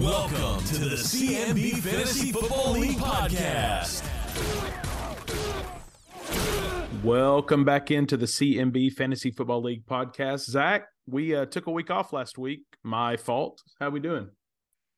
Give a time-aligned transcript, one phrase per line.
[0.00, 4.02] Welcome to the CMB Fantasy Football League podcast.
[7.04, 10.48] Welcome back into the CMB Fantasy Football League podcast.
[10.48, 12.62] Zach, we uh, took a week off last week.
[12.82, 13.62] My fault.
[13.78, 14.30] How we doing?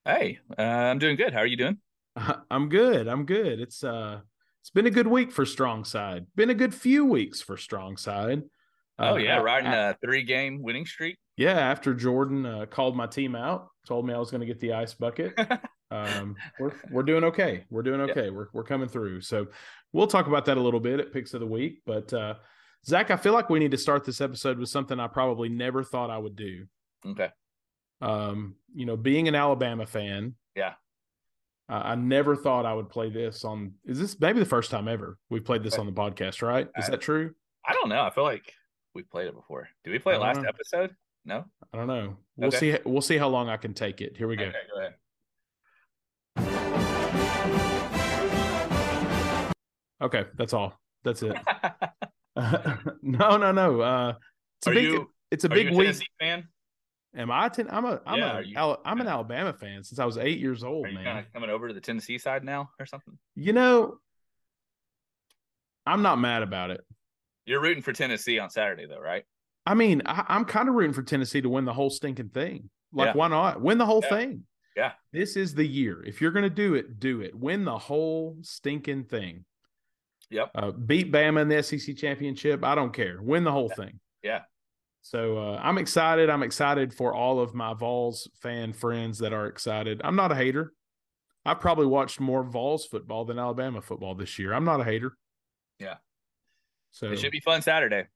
[0.05, 1.33] Hey, uh, I'm doing good.
[1.33, 1.79] How are you doing?
[2.51, 3.09] I'm good.
[3.09, 3.61] I'm good.
[3.61, 4.21] It's uh,
[4.61, 6.27] it's been a good week for Strong Side.
[6.37, 8.43] Been a good few weeks for Strong Side.
[8.99, 11.19] Oh Uh, yeah, a- riding a- a three game winning streak.
[11.37, 11.53] Yeah.
[11.59, 14.73] After Jordan uh, called my team out, told me I was going to get the
[14.73, 15.35] ice bucket.
[15.91, 17.65] um, we're we're doing okay.
[17.71, 18.13] We're doing Yeah.
[18.13, 18.31] okay.
[18.31, 19.21] We're we're coming through.
[19.23, 19.47] So
[19.93, 21.83] we'll talk about that a little bit at picks of the week.
[21.87, 22.35] But uh,
[22.87, 25.83] Zach, I feel like we need to start this episode with something I probably never
[25.85, 26.67] thought I would do.
[27.07, 27.29] Okay.
[28.01, 30.75] Um, you know, being an Alabama fan, Yeah.
[31.69, 33.75] uh, I never thought I would play this on.
[33.85, 36.43] Is this maybe the first time ever we've played this on the podcast?
[36.43, 36.69] Right?
[36.77, 37.33] Is I- that true?
[37.65, 38.03] I don't know.
[38.03, 38.53] I feel like
[38.93, 39.69] we played it before.
[39.85, 40.49] Did we play it last know.
[40.49, 40.97] episode?
[41.25, 41.45] No.
[41.73, 42.17] I don't know.
[42.37, 42.73] We'll Okay.
[42.75, 42.79] see.
[42.85, 44.17] We'll see how long I can take it.
[44.17, 44.45] Here we go.
[44.45, 44.95] Okay, go ahead.
[50.01, 50.79] Okay, that's all.
[51.05, 51.37] That's it.
[53.03, 53.81] no, no, no.
[53.81, 54.15] Uh,
[54.59, 54.85] it's a Are big.
[54.85, 55.87] you- it's a big you a week.
[55.87, 56.49] Tennessee fan?
[57.17, 57.49] Am I?
[57.49, 58.01] Ten, I'm a.
[58.07, 58.43] I'm yeah, a.
[58.43, 61.05] You, I'm an Alabama fan since I was eight years old, man.
[61.05, 63.19] kind of coming over to the Tennessee side now or something?
[63.35, 63.97] You know,
[65.87, 66.83] I'm not mad about it.
[67.47, 69.25] You're rooting for Tennessee on Saturday though, right?
[69.67, 72.71] I mean, I, I'm kind of rooting for Tennessee to win the whole stinking thing.
[72.93, 73.13] Like, Yeah.
[73.15, 74.09] why not win the whole Yeah.
[74.09, 74.47] thing?
[74.77, 74.93] Yeah.
[75.13, 76.03] This is the year.
[76.05, 77.35] If you're going to do it, do it.
[77.35, 79.45] Win the whole stinking thing.
[80.31, 80.51] Yep.
[80.55, 82.65] Uh, beat Bama in the SEC championship.
[82.65, 83.21] I don't care.
[83.21, 84.01] Win the whole thing.
[84.23, 84.43] Yeah.
[85.03, 86.31] So uh, I'm excited.
[86.31, 90.01] I'm excited for all of my Vols fan friends that are excited.
[90.05, 90.73] I'm not a hater.
[91.45, 94.55] I've probably watched more Vols football than Alabama football this year.
[94.55, 95.17] I'm not a hater.
[95.79, 95.97] Yeah.
[96.93, 98.07] So It should be fun Saturday.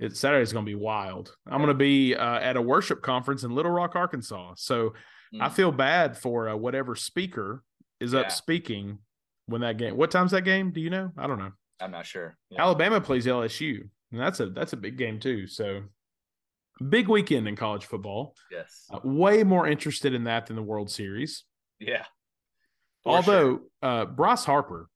[0.00, 1.36] It Saturday's going to be wild.
[1.46, 4.54] I'm going to be uh, at a worship conference in Little Rock, Arkansas.
[4.56, 4.94] So
[5.40, 5.52] I Mm.
[5.52, 7.62] feel bad for uh, whatever speaker
[8.00, 8.20] is Yeah.
[8.20, 8.98] up speaking
[9.46, 9.96] when that game.
[9.96, 10.72] What time's that game?
[10.72, 11.12] Do you know?
[11.16, 11.52] I don't know.
[11.80, 12.36] I'm not sure.
[12.50, 12.62] Yeah.
[12.62, 15.46] Alabama plays LSU, and that's a that's a big game too.
[15.46, 15.82] So
[16.88, 18.34] big weekend in college football.
[18.50, 18.86] Yes.
[18.92, 21.44] Uh, way more interested in that than the World Series.
[21.78, 22.04] Yeah.
[23.04, 23.34] For sure.
[23.34, 24.88] Although uh, Bryce Harper,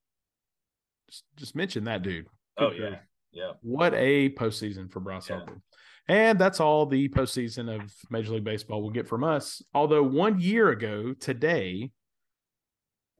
[1.09, 2.27] just, just mention that dude.
[2.59, 2.97] Oh yeah.
[3.35, 3.53] Yeah.
[3.63, 5.39] What a postseason for Bryce Yeah.
[5.39, 5.61] Harper.
[6.07, 9.63] And that's all the postseason of Major League Baseball will get from us.
[9.75, 11.91] Although one year ago today,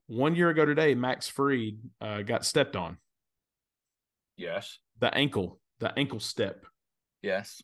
[0.07, 2.97] one year ago today, Max Fried uh, got stepped on
[4.37, 4.77] Yes.
[4.99, 6.65] the ankle, the ankle step.
[7.21, 7.61] Yes.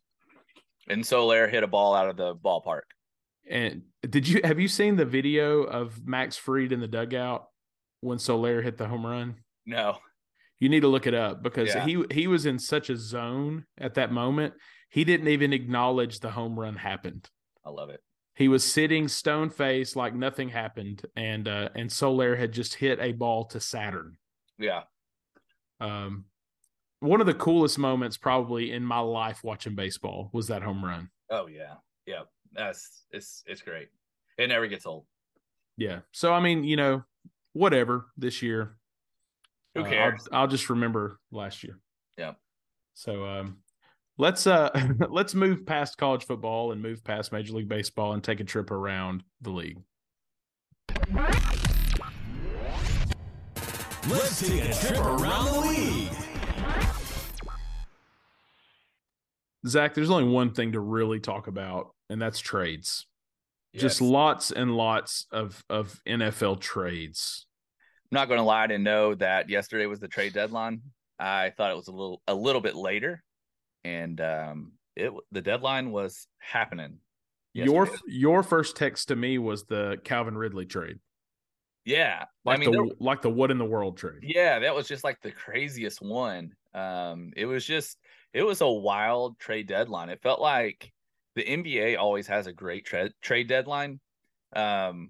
[0.90, 2.82] And Soler hit a ball out of the ballpark.
[3.50, 7.48] And did you have you seen the video of Max Fried in the dugout
[8.00, 9.36] when Soler hit the home run?
[9.66, 9.98] No.
[10.62, 11.84] You need to look it up because Yeah.
[11.86, 14.54] he he was in such a zone at that moment.
[14.90, 17.30] He didn't even acknowledge the home run happened.
[17.66, 18.02] I love it.
[18.36, 23.00] He was sitting stone faced like nothing happened, and uh, and Soler had just hit
[23.00, 24.18] a ball to Saturn.
[24.60, 24.84] Yeah.
[25.80, 26.26] Um,
[27.00, 31.10] one of the coolest moments probably in my life watching baseball was that home run.
[31.32, 31.76] Oh yeah.
[32.06, 32.24] Yeah.
[32.54, 33.88] That's it's it's great.
[34.38, 35.08] It never gets old.
[35.76, 36.02] Yeah.
[36.12, 37.04] So I mean, you know,
[37.54, 38.78] whatever this year.
[39.76, 41.80] Who Uh, I'll- I'll, just remember last year.
[42.18, 42.34] Yeah.
[42.94, 43.58] So um,
[44.18, 44.70] let's uh
[45.10, 48.70] let's move past college football and move past Major League Baseball and take a trip
[48.72, 49.80] around the league.
[54.10, 56.12] Let's take a trip around the league.
[59.68, 63.06] Zach, there's only one thing to really talk about, and that's trades.
[63.76, 67.46] Just lots and lots of of NFL trades.
[68.12, 70.82] I'm not going to lie and know that yesterday was the trade deadline.
[71.18, 73.24] I thought it was a little a little bit later,
[73.84, 76.98] and um, it the deadline was happening.
[77.54, 78.04] Your yesterday.
[78.08, 81.00] your first text to me was the Calvin Ridley trade,
[81.86, 84.20] yeah, like I mean, the like the what in the world trade.
[84.22, 86.54] yeah, that was just like the craziest one.
[86.74, 87.98] Um, it was just
[88.34, 90.10] it was a wild trade deadline.
[90.10, 90.92] It felt like
[91.36, 94.00] the NBA always has a great tra- trade deadline.
[94.56, 95.10] Um,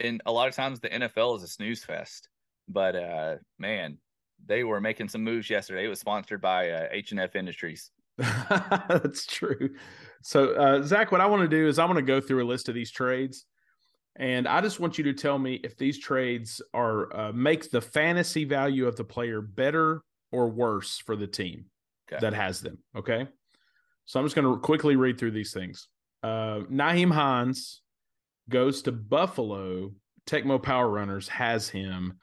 [0.00, 2.28] and a lot of times the NFL is a snooze fest.
[2.68, 3.98] But uh, man,
[4.46, 5.84] they were making some moves yesterday.
[5.84, 7.90] It was sponsored by uh, H and F Industries.
[8.18, 9.70] That's true.
[10.22, 12.46] So, uh, Zach, what I want to do is I want to go through a
[12.46, 13.46] list of these trades,
[14.16, 17.80] and I just want you to tell me if these trades are uh, make the
[17.80, 21.64] fantasy value of the player better or worse for the team
[22.12, 22.20] Okay.
[22.20, 22.78] that has them.
[22.96, 23.26] Okay.
[24.04, 25.88] So I'm just going to quickly read through these things.
[26.22, 27.80] Uh, Nyheim Hines
[28.48, 29.92] goes to Buffalo.
[30.26, 32.14] Tecmo Power Runners has him.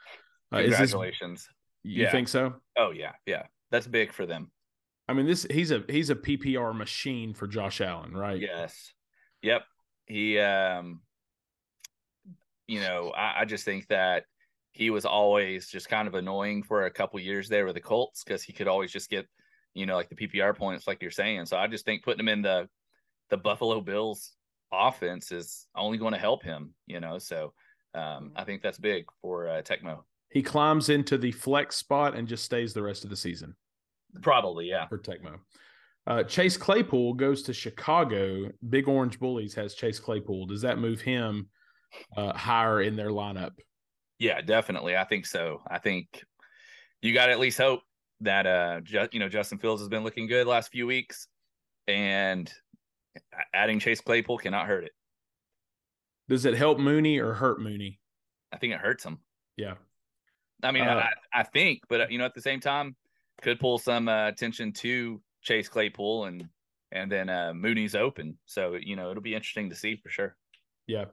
[0.54, 1.50] Uh, is this, Congratulations.
[1.84, 2.12] you Yeah.
[2.12, 2.56] think so?
[2.78, 3.44] Oh yeah, yeah.
[3.72, 4.52] That's big for them.
[5.10, 8.40] I mean, this he's a he's a PPR machine for Josh Allen, right?
[8.40, 8.94] Yes.
[9.42, 9.64] Yep.
[10.06, 11.02] He um
[12.68, 14.26] you know, I, I just think that
[14.72, 18.24] he was always just kind of annoying for a couple years there with the Colts
[18.24, 19.26] because he could always just get,
[19.74, 21.46] you know, like the PPR points, like you're saying.
[21.46, 22.68] So I just think putting him in the
[23.30, 24.34] the Buffalo Bills
[24.72, 27.18] offense is only going to help him, you know.
[27.18, 27.54] So
[27.94, 30.04] um, I think that's big for uh, Tecmo.
[30.30, 33.56] He climbs into the flex spot and just stays the rest of the season.
[34.22, 34.88] Probably, yeah.
[34.88, 35.40] For Tecmo.
[36.06, 38.50] Uh, Chase Claypool goes to Chicago.
[38.70, 40.46] Big Orange Bullies has Chase Claypool.
[40.46, 41.50] Does that move him
[42.16, 43.52] uh, higher in their lineup?
[44.20, 44.96] Yeah, definitely.
[44.96, 45.62] I think so.
[45.70, 46.24] I think
[47.02, 47.82] you got to at least hope
[48.22, 51.28] that uh, ju- you know Justin Fields has been looking good last few weeks,
[51.88, 52.52] and
[53.54, 54.92] adding Chase Claypool cannot hurt it.
[56.30, 58.00] Does it help Mooney or hurt Mooney?
[58.52, 59.20] I think it hurts him.
[59.56, 59.76] Yeah.
[60.64, 61.04] I mean, uh,
[61.34, 62.96] I, I think, but you know, at the same time,
[63.42, 66.48] could pull some uh, attention to Chase Claypool and
[66.92, 68.38] and then uh, Mooney's open.
[68.46, 70.36] So you know, it'll be interesting to see for sure.
[70.88, 71.06] Yeah.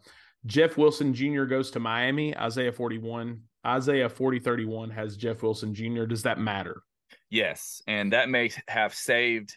[0.46, 1.44] Jeff Wilson Jr.
[1.44, 2.36] goes to Miami.
[2.36, 3.40] Isaiah 41.
[3.66, 6.04] Isaiah 4031 has Jeff Wilson Jr.
[6.04, 6.82] Does that matter?
[7.30, 7.82] Yes.
[7.86, 9.56] And that may have saved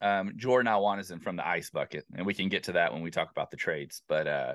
[0.00, 2.04] um, Jordan Iwanizon from the ice bucket.
[2.14, 4.02] And we can get to that when we talk about the trades.
[4.08, 4.54] But uh,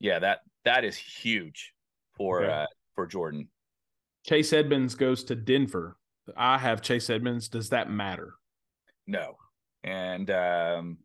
[0.00, 1.72] yeah, that that is huge
[2.16, 2.52] for okay.
[2.52, 3.48] uh, for Jordan.
[4.26, 5.96] Chase Edmonds goes to Denver.
[6.36, 7.48] I have Chase Edmonds.
[7.48, 8.34] Does that matter?
[9.06, 9.36] No.
[9.82, 10.98] And um,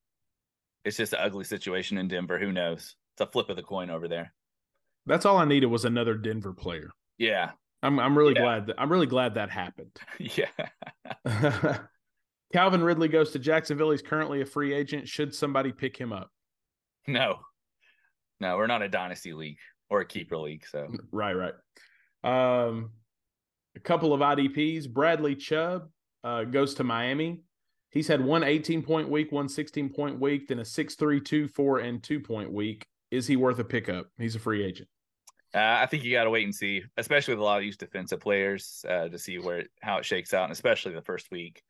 [0.86, 2.40] it's just an ugly situation in Denver.
[2.40, 2.96] Who knows?
[3.14, 4.34] It's a flip of the coin over there.
[5.06, 6.92] That's all I needed was another Denver player.
[7.18, 7.52] Yeah.
[7.82, 8.42] I'm I'm really yeah.
[8.42, 9.98] glad that I'm really glad that happened.
[10.20, 10.50] yeah.
[12.54, 13.92] Calvin Ridley goes to Jacksonville.
[13.92, 15.08] He's currently a free agent.
[15.08, 16.32] Should somebody pick him up?
[17.08, 17.40] No.
[18.40, 19.58] No, we're not a dynasty league
[19.90, 20.66] or a keeper league.
[20.66, 21.54] So right, right.
[22.24, 22.92] Um
[23.76, 24.90] a couple of IDPs.
[24.90, 25.90] Bradley Chubb
[26.24, 27.42] uh, goes to Miami.
[27.92, 31.48] He's had one 18 point week, one 16 point week, then a 6 3, 2
[31.48, 32.86] 4, and 2 point week.
[33.12, 34.08] Is he worth a pickup?
[34.18, 34.90] He's a free agent.
[35.54, 37.78] Uh, I think you got to wait and see, especially with a lot of these
[37.78, 41.32] defensive players, uh, to see where it, how it shakes out, and especially the first
[41.32, 41.64] week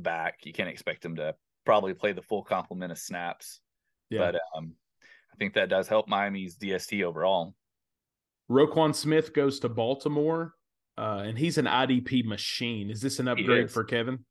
[0.00, 0.40] back.
[0.44, 1.34] You can't expect him to
[1.64, 3.60] probably play the full complement of snaps.
[4.10, 4.18] Yeah.
[4.18, 4.72] But um,
[5.32, 7.54] I think that does help Miami's DST overall.
[8.50, 10.54] Roquan Smith goes to Baltimore,
[10.96, 12.90] uh, and he's an IDP machine.
[12.90, 14.24] Is this an upgrade for Kevin?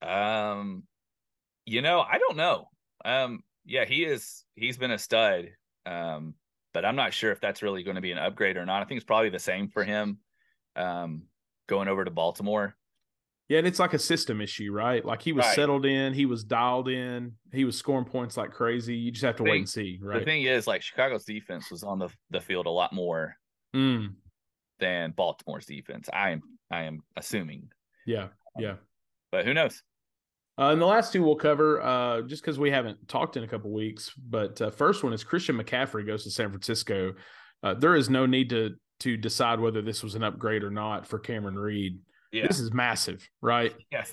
[0.00, 0.84] Um,
[1.66, 2.68] you know, I don't know.
[3.04, 4.44] Um, yeah, he is.
[4.54, 5.50] He's been a stud.
[5.84, 6.34] Um,
[6.72, 8.82] but I'm not sure if that's really going to be an upgrade or not.
[8.82, 10.18] I think it's probably the same for him.
[10.74, 11.24] Um,
[11.68, 12.74] going over to Baltimore.
[13.52, 15.04] Yeah, and it's like a system issue, right?
[15.04, 15.54] Like he was right.
[15.54, 18.96] settled in, he was dialed in, he was scoring points like crazy.
[18.96, 20.20] You just have to thing, wait and see, right?
[20.20, 23.36] The thing is, like Chicago's defense was on the the field a lot more
[23.76, 24.14] mm.
[24.80, 26.08] than Baltimore's defense.
[26.10, 26.40] I am
[26.70, 27.68] I am assuming.
[28.06, 28.28] Yeah,
[28.58, 28.76] yeah.
[29.30, 29.82] But who knows?
[30.58, 33.48] Uh, and the last two we'll cover, uh, just because we haven't talked in a
[33.48, 34.12] couple weeks.
[34.16, 37.12] But uh, first one is Christian McCaffrey goes to San Francisco.
[37.62, 41.06] Uh, there is no need to to decide whether this was an upgrade or not
[41.06, 41.98] for Cameron Reed.
[42.32, 42.46] Yeah.
[42.46, 43.74] This is massive, right?
[43.92, 44.12] Yes.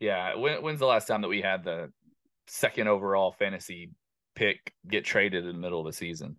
[0.00, 0.36] Yeah.
[0.36, 1.92] When, when's the last time that we had the
[2.48, 3.90] second overall fantasy
[4.34, 6.36] pick get traded in the middle of the season?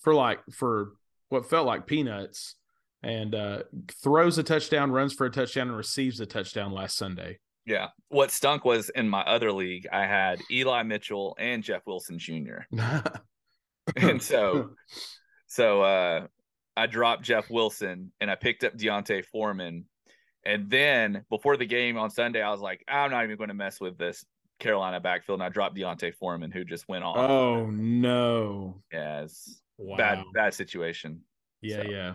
[0.00, 0.92] For like for
[1.28, 2.56] what felt like peanuts,
[3.02, 3.62] and uh,
[4.02, 7.38] throws a touchdown, runs for a touchdown, and receives a touchdown last Sunday.
[7.64, 7.88] Yeah.
[8.08, 12.60] What stunk was in my other league, I had Eli Mitchell and Jeff Wilson Jr.
[13.96, 14.70] and so,
[15.46, 16.26] so uh,
[16.76, 19.84] I dropped Jeff Wilson and I picked up D'Onta Foreman.
[20.46, 23.54] And then before the game on Sunday, I was like, I'm not even going to
[23.54, 24.24] mess with this
[24.60, 25.40] Carolina backfield.
[25.40, 27.16] And I dropped D'Onta Foreman, who just went off.
[27.18, 28.80] Oh no!
[28.92, 29.96] Yeah, it's wow.
[29.96, 31.22] bad, bad situation.
[31.62, 31.90] Yeah, so.
[31.90, 32.12] yeah.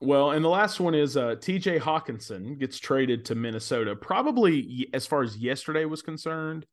[0.00, 3.96] Well, and the last one is uh, TJ Hockenson gets traded to Minnesota.
[3.96, 6.66] Probably as far as yesterday was concerned,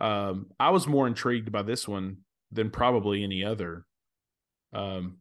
[0.00, 2.18] um, I was more intrigued by this one
[2.50, 3.86] than probably any other.
[4.72, 5.18] Um,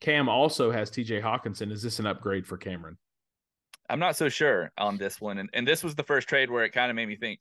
[0.00, 1.72] Cam also has TJ Hockenson.
[1.72, 2.96] Is this an upgrade for Cameron?
[3.88, 5.38] I'm not so sure on this one.
[5.38, 7.40] And, and this was the first trade where it kind of made me think,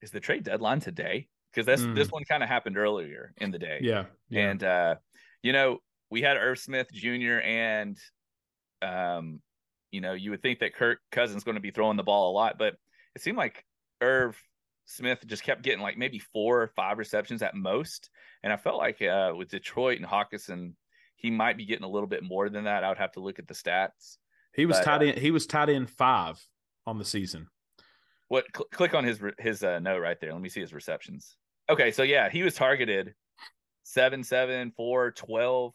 [0.00, 1.28] is the trade deadline today?
[1.52, 1.94] Because this mm.
[1.94, 3.78] this one kind of happened earlier in the day.
[3.82, 4.04] Yeah.
[4.30, 4.48] yeah.
[4.48, 4.94] And uh,
[5.42, 5.78] you know,
[6.10, 7.40] we had Irv Smith Jr.
[7.44, 7.98] and
[8.80, 9.40] um,
[9.90, 12.34] you know, you would think that Kirk Cousins going to be throwing the ball a
[12.34, 12.74] lot, but
[13.14, 13.64] it seemed like
[14.00, 14.36] Irv
[14.86, 18.10] Smith just kept getting like maybe four or five receptions at most.
[18.42, 20.72] And I felt like uh, with Detroit and Hockenson,
[21.16, 22.82] he might be getting a little bit more than that.
[22.82, 24.16] I would have to look at the stats.
[24.54, 25.18] He was but, tied uh, in.
[25.20, 26.44] He was tied in five
[26.86, 27.48] on the season.
[28.28, 28.46] What?
[28.54, 30.32] Cl- click on his his uh, note right there.
[30.32, 31.36] Let me see his receptions.
[31.70, 33.14] Okay, so yeah, he was targeted
[33.84, 35.74] seven, seven, four, 12,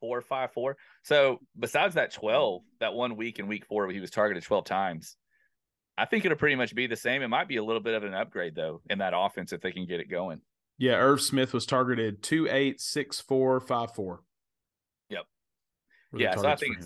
[0.00, 0.76] four, five, four.
[1.02, 5.16] So besides that 12, that one week in week four, he was targeted 12 times.
[5.98, 7.22] I think it'll pretty much be the same.
[7.22, 9.72] It might be a little bit of an upgrade though in that offense if they
[9.72, 10.40] can get it going.
[10.78, 14.20] Yeah, Irv Smith was targeted two eight six four five four.
[15.08, 15.24] Yep.
[16.14, 16.76] yeah, so I think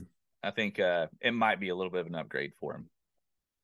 [0.43, 2.89] I think uh, it might be a little bit of an upgrade for him.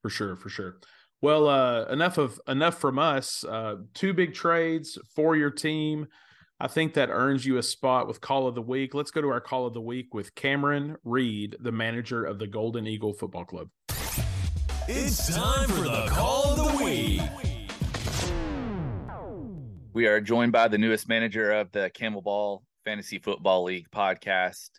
[0.02, 0.76] For sure, for sure.
[1.22, 3.42] Well, uh, enough of enough from us.
[3.44, 6.06] Uh, two big trades for your team.
[6.60, 8.94] I think that earns you a spot with Call of the Week.
[8.94, 12.46] Let's go to our Call of the Week with Cameron Reed, the manager of the
[12.46, 13.68] Golden Eagle Football Club.
[14.88, 17.20] It's time for the Call of the Week.
[19.92, 24.70] We are joined by the newest manager of the Camel Ball Fantasy Football League podcast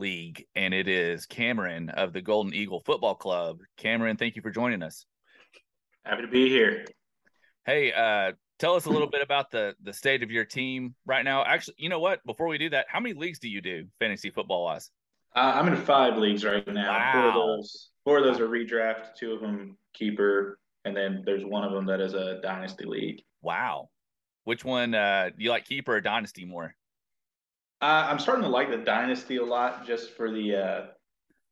[0.00, 3.60] league, and it is Cameron of the Golden Eagle Football Club.
[3.76, 5.04] Cameron, thank you for joining us.
[6.04, 6.86] Happy to be here.
[7.66, 11.24] Hey, uh, tell us a little bit about the the state of your team right
[11.24, 11.44] now.
[11.44, 12.24] Actually, you know what?
[12.24, 14.90] Before we do that, how many leagues do you do fantasy football wise?
[15.36, 16.90] Uh, I'm in five leagues right now.
[16.90, 17.12] Wow.
[17.12, 19.14] Four of those, four of those are redraft.
[19.16, 23.22] Two of them keeper, and then there's one of them that is a dynasty league.
[23.42, 23.90] Wow.
[24.44, 26.74] Which one uh, do you like, keeper or dynasty more?
[27.80, 30.86] Uh, I'm starting to like the dynasty a lot, just for the uh,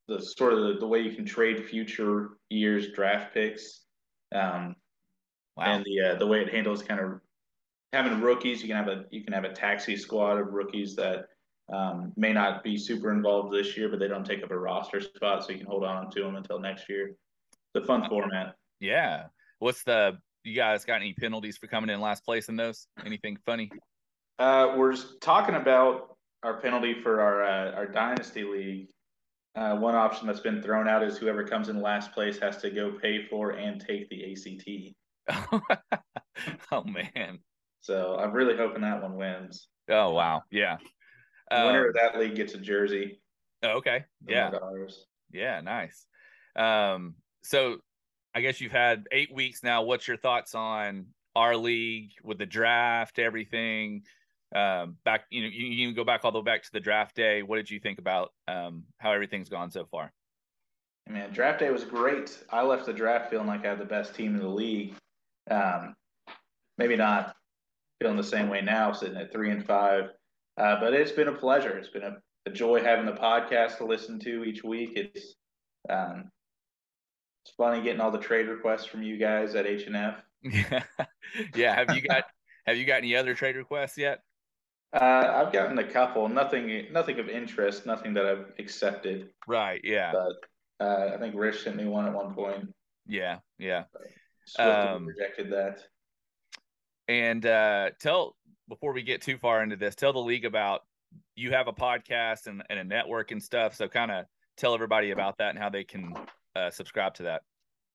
[0.08, 3.82] the sort of the, the way you can trade future years draft picks,
[4.35, 4.76] um,
[5.56, 5.64] Wow.
[5.76, 7.20] and the uh, the way it handles kind of
[7.92, 8.62] having rookies.
[8.62, 11.26] You can have a you can have a taxi squad of rookies that
[11.73, 15.00] um, may not be super involved this year, but they don't take up a roster
[15.00, 17.16] spot, so you can hold on to them until next year.
[17.75, 18.54] It's a fun format.
[18.80, 19.25] yeah.
[19.61, 22.87] What's the you guys got any penalties for coming in last place in those?
[23.04, 23.70] Anything funny?
[24.38, 28.88] Uh, we're just talking about our penalty for our uh, our dynasty league.
[29.54, 32.71] Uh, one option that's been thrown out is whoever comes in last place has to
[32.71, 35.80] go pay for and take the ACT.
[36.73, 37.38] oh man.
[37.80, 39.68] So I'm really hoping that one wins.
[39.88, 40.42] Oh wow.
[40.50, 40.76] Yeah.
[41.50, 43.21] The winner Um, of that league gets a jersey.
[43.62, 44.04] oh, okay.
[44.28, 44.50] Yeah.
[45.33, 46.07] Yeah, nice.
[46.54, 47.78] Um, so
[48.35, 49.83] I guess you've had eight weeks now.
[49.83, 54.02] What's your thoughts on our league with the draft, everything?
[54.55, 57.14] Um, back, you know, you, can go back all the way back to the draft
[57.14, 57.43] day.
[57.43, 60.12] What did you think about um how everything's gone so far?
[61.09, 62.38] Man, draft day was great.
[62.50, 64.95] I left the draft feeling like I had the best team in the league.
[65.50, 65.95] Um,
[66.76, 67.35] maybe not
[68.00, 70.11] feeling the same way now, sitting at three and five.
[70.57, 71.76] Uh, but it's been a pleasure.
[71.78, 74.93] It's been a, a joy having the podcast to listen to each week.
[74.97, 75.35] It's
[75.88, 76.31] um,
[77.45, 80.23] it's funny getting all the trade requests from you guys at H and F.
[80.43, 80.83] Yeah,
[81.55, 81.75] yeah.
[81.75, 82.25] Have you got
[82.67, 84.21] have you got any other trade requests yet?
[84.92, 86.28] Uh, I've gotten a couple.
[86.28, 87.87] Nothing, nothing of interest.
[87.87, 89.30] Nothing that I've accepted.
[89.47, 89.80] Right.
[89.85, 90.12] Yeah.
[90.12, 92.73] But uh, I think Rich sent me one at one point.
[93.07, 93.38] Yeah.
[93.59, 93.85] Yeah.
[94.59, 95.80] Um, rejected that.
[97.07, 98.37] And uh, tell
[98.68, 100.83] before we get too far into this, tell the league about
[101.35, 103.75] you have a podcast and, and a network and stuff.
[103.75, 104.25] So kind of
[104.57, 106.14] tell everybody about that and how they can
[106.57, 107.42] uh, subscribe to that.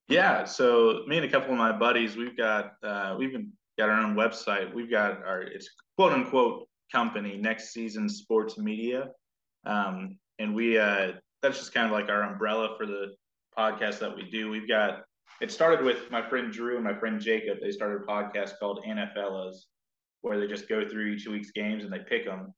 [0.07, 3.89] Yeah, so me and a couple of my buddies, we've got uh, we've been, got
[3.89, 4.73] our own website.
[4.73, 9.09] We've got our it's quote unquote company, Next Season Sports Media,
[9.65, 13.13] um, and we uh, that's just kind of like our umbrella for the
[13.57, 14.50] podcast that we do.
[14.50, 15.01] We've got
[15.41, 17.57] it started with my friend Drew and my friend Jacob.
[17.62, 19.55] They started a podcast called NFLas,
[20.21, 22.53] where they just go through each week's games and they pick them,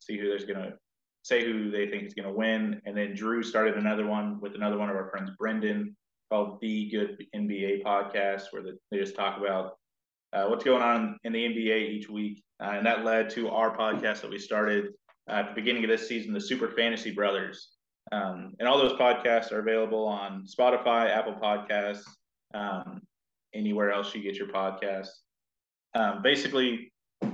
[0.00, 0.74] see who there's gonna
[1.22, 4.78] say who they think is gonna win, and then Drew started another one with another
[4.78, 5.96] one of our friends, Brendan
[6.30, 9.78] called the Good NBA Podcast, where they just talk about
[10.32, 13.76] uh, what's going on in the NBA each week, uh, and that led to our
[13.76, 14.88] podcast that we started
[15.28, 17.70] uh, at the beginning of this season, the Super Fantasy Brothers.
[18.12, 22.04] Um, and all those podcasts are available on Spotify, Apple Podcasts,
[22.54, 23.02] um,
[23.54, 25.08] anywhere else you get your podcasts.
[25.94, 26.92] Um, basically,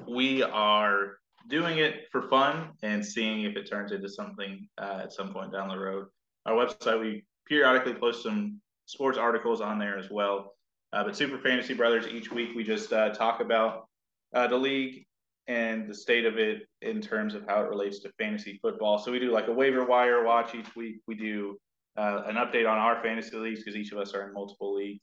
[0.09, 5.13] we are doing it for fun and seeing if it turns into something uh, at
[5.13, 6.07] some point down the road.
[6.47, 10.55] Our website, we periodically post some sports articles on there as well.
[10.95, 13.89] Uh, but Super Fantasy Brothers, each week we just uh, talk about
[14.33, 15.05] uh, the league
[15.49, 18.99] and the state of it in terms of how it relates to fantasy football.
[18.99, 21.01] So we do like a waiver wire watch each week.
[21.09, 21.59] We do
[21.97, 25.03] uh, an update on our fantasy leagues because each of us are in multiple leagues.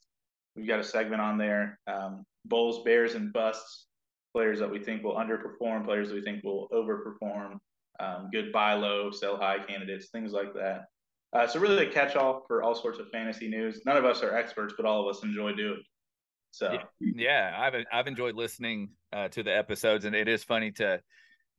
[0.55, 3.87] We've got a segment on there: um, Bulls, Bears, and busts.
[4.33, 7.57] Players that we think will underperform, players that we think will overperform.
[7.99, 10.85] Um, good buy low, sell high candidates, things like that.
[11.33, 13.81] Uh, so really a catch-all for all sorts of fantasy news.
[13.85, 15.79] None of us are experts, but all of us enjoy doing.
[15.79, 15.85] it.
[16.51, 21.01] So Yeah, I've I've enjoyed listening uh, to the episodes, and it is funny to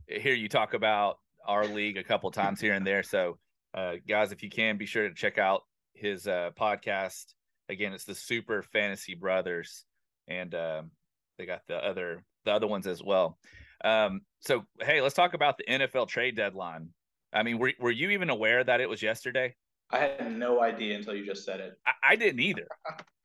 [0.07, 3.03] hear you talk about our league a couple times here and there.
[3.03, 3.39] So,
[3.75, 5.63] uh, guys, if you can, be sure to check out
[5.95, 7.25] his uh, podcast.
[7.69, 9.85] Again, it's the Super Fantasy Brothers,
[10.29, 10.91] and um,
[11.39, 13.39] they got the other the other ones as well.
[13.85, 16.91] Um, so, hey, let's talk about the NFL trade deadline.
[17.33, 19.55] I mean, were were you even aware that it was yesterday?
[19.93, 21.79] I had no idea until you just said it.
[21.87, 22.67] I, I didn't either.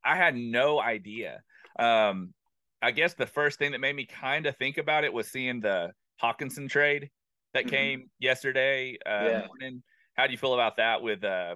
[0.04, 1.42] I had no idea.
[1.78, 2.34] Um,
[2.82, 5.60] I guess the first thing that made me kind of think about it was seeing
[5.60, 7.10] the Hockenson trade
[7.54, 7.70] that Mhm.
[7.70, 9.46] came yesterday uh, Yeah.
[9.46, 9.82] morning.
[10.14, 11.54] how do you feel about that with uh,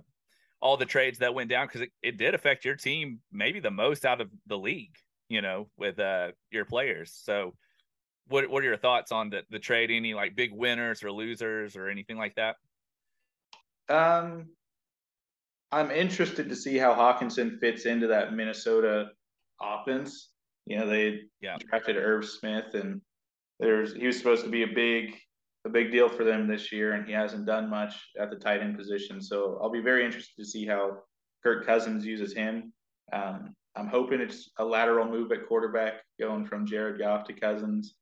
[0.61, 1.67] all the trades that went down?
[1.67, 4.95] Because it, it did affect your team maybe the most out of the league,
[5.29, 7.13] you know, with uh, your players.
[7.13, 7.57] So,
[8.29, 9.91] what what are your thoughts on the the trade?
[9.91, 12.57] Any like big winners or losers or anything like that?
[13.89, 14.51] Um,
[15.73, 19.07] I'm interested to see how Hockenson fits into that Minnesota
[19.61, 20.31] offense.
[20.67, 21.57] You know, they yeah.
[21.59, 23.01] drafted Irv Smith, and
[23.59, 25.15] there's he was supposed to be a big
[25.65, 28.61] a big deal for them this year, and he hasn't done much at the tight
[28.61, 29.21] end position.
[29.21, 30.99] So I'll be very interested to see how
[31.43, 32.73] Kirk Cousins uses him.
[33.13, 37.95] Um, I'm hoping it's a lateral move at quarterback, going from Jared Goff to Cousins.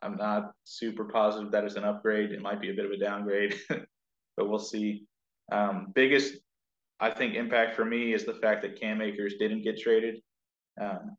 [0.00, 2.32] I'm not super positive that it's an upgrade.
[2.32, 5.04] It might be a bit of a downgrade, but we'll see.
[5.50, 6.36] Um, biggest,
[7.02, 10.20] I think, impact for me is the fact that Cam Akers didn't get traded.
[10.80, 11.16] Um,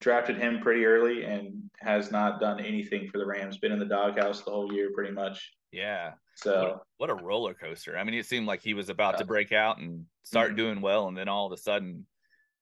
[0.00, 3.58] drafted him pretty early and has not done anything for the Rams.
[3.58, 5.52] Been in the doghouse the whole year, pretty much.
[5.70, 6.12] Yeah.
[6.36, 7.96] So what, what a roller coaster.
[7.98, 9.18] I mean, it seemed like he was about yeah.
[9.18, 10.56] to break out and start mm-hmm.
[10.56, 12.06] doing well, and then all of a sudden,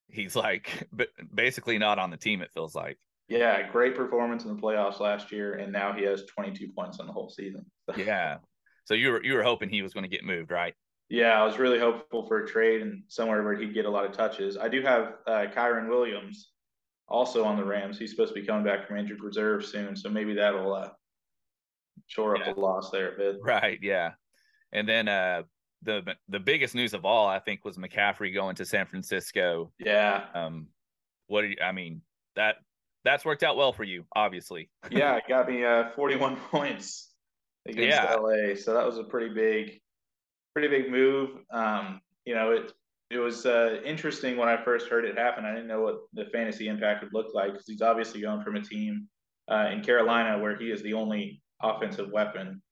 [0.08, 0.88] he's like
[1.34, 2.42] basically not on the team.
[2.42, 2.98] It feels like.
[3.28, 7.06] Yeah, great performance in the playoffs last year, and now he has 22 points on
[7.06, 7.64] the whole season.
[7.96, 8.38] yeah.
[8.84, 10.74] So you were you were hoping he was going to get moved, right?
[11.08, 14.04] Yeah, I was really hopeful for a trade and somewhere where he'd get a lot
[14.04, 14.56] of touches.
[14.56, 16.50] I do have uh, Kyren Williams
[17.08, 17.98] also on the Rams.
[17.98, 20.88] He's supposed to be coming back from injured reserve soon, so maybe that'll uh,
[22.06, 22.52] shore up yeah.
[22.54, 23.36] the loss there a bit.
[23.42, 23.78] Right.
[23.82, 24.12] Yeah.
[24.72, 25.42] And then uh,
[25.82, 29.72] the the biggest news of all, I think, was McCaffrey going to San Francisco.
[29.78, 30.24] Yeah.
[30.34, 30.68] Um,
[31.26, 31.56] what do you?
[31.62, 32.02] I mean
[32.36, 32.56] that
[33.04, 34.70] that's worked out well for you, obviously.
[34.90, 37.10] yeah, it got me uh 41 points
[37.66, 38.14] against yeah.
[38.14, 39.80] LA, so that was a pretty big,
[40.54, 41.30] pretty big move.
[41.50, 42.72] Um, you know, it
[43.10, 45.44] it was uh, interesting when I first heard it happen.
[45.44, 48.56] I didn't know what the fantasy impact would look like because he's obviously going from
[48.56, 49.08] a team
[49.50, 52.62] uh, in Carolina where he is the only offensive weapon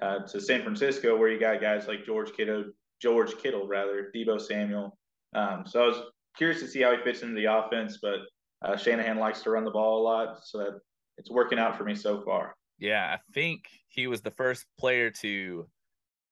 [0.00, 2.64] uh, to San Francisco where you got guys like George Kittle,
[3.00, 4.96] George Kittle rather, Deebo Samuel.
[5.34, 6.02] Um, so I was
[6.36, 8.20] curious to see how he fits into the offense, but
[8.64, 10.80] uh, Shanahan likes to run the ball a lot, so that
[11.18, 12.54] it's working out for me so far.
[12.78, 15.66] Yeah, I think he was the first player to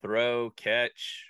[0.03, 1.25] throw, catch,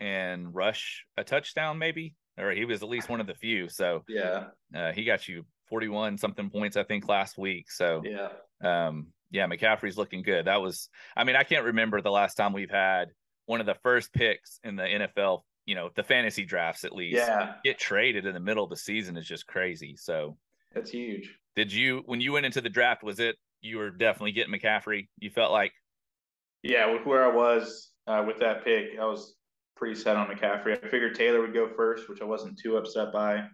[0.00, 3.68] and rush a touchdown, maybe, or he was at least one of the few.
[3.68, 7.70] So yeah, uh, he got you 41 something points, I think, last week.
[7.70, 8.28] So yeah,
[8.62, 10.46] um, yeah, McCaffrey's looking good.
[10.46, 13.08] That was, I mean, I can't remember the last time we've had
[13.46, 15.42] one of the first picks in the NFL.
[15.64, 17.16] You know, the fantasy drafts at least.
[17.16, 19.96] Yeah, get traded in the middle of the season is just crazy.
[19.96, 20.36] So
[20.72, 21.36] that's huge.
[21.56, 23.02] Did you when you went into the draft?
[23.02, 25.08] Was it you were definitely getting McCaffrey?
[25.18, 25.72] You felt like
[26.62, 29.34] yeah, with where I was uh, with that pick, I was
[29.76, 30.82] pretty set on McCaffrey.
[30.82, 33.44] I figured Taylor would go first, which I wasn't too upset by.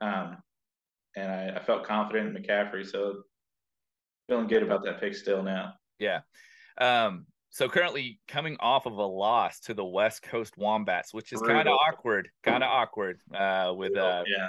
[0.00, 0.36] Um,
[1.16, 2.84] and I, I, felt confident in McCaffrey.
[2.88, 3.22] So
[4.28, 5.74] feeling good about that pick still now.
[5.98, 6.20] Yeah.
[6.80, 11.40] Um, so currently coming off of a loss to the West Coast Wombats, which is
[11.40, 14.48] kind of awkward, kind of awkward uh, with uh, yeah.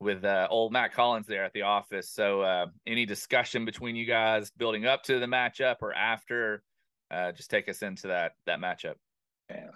[0.00, 2.10] with uh, old Matt Collins there at the office.
[2.10, 6.64] So uh, any discussion between you guys building up to the matchup or after?
[7.10, 8.94] Uh, just take us into that that matchup.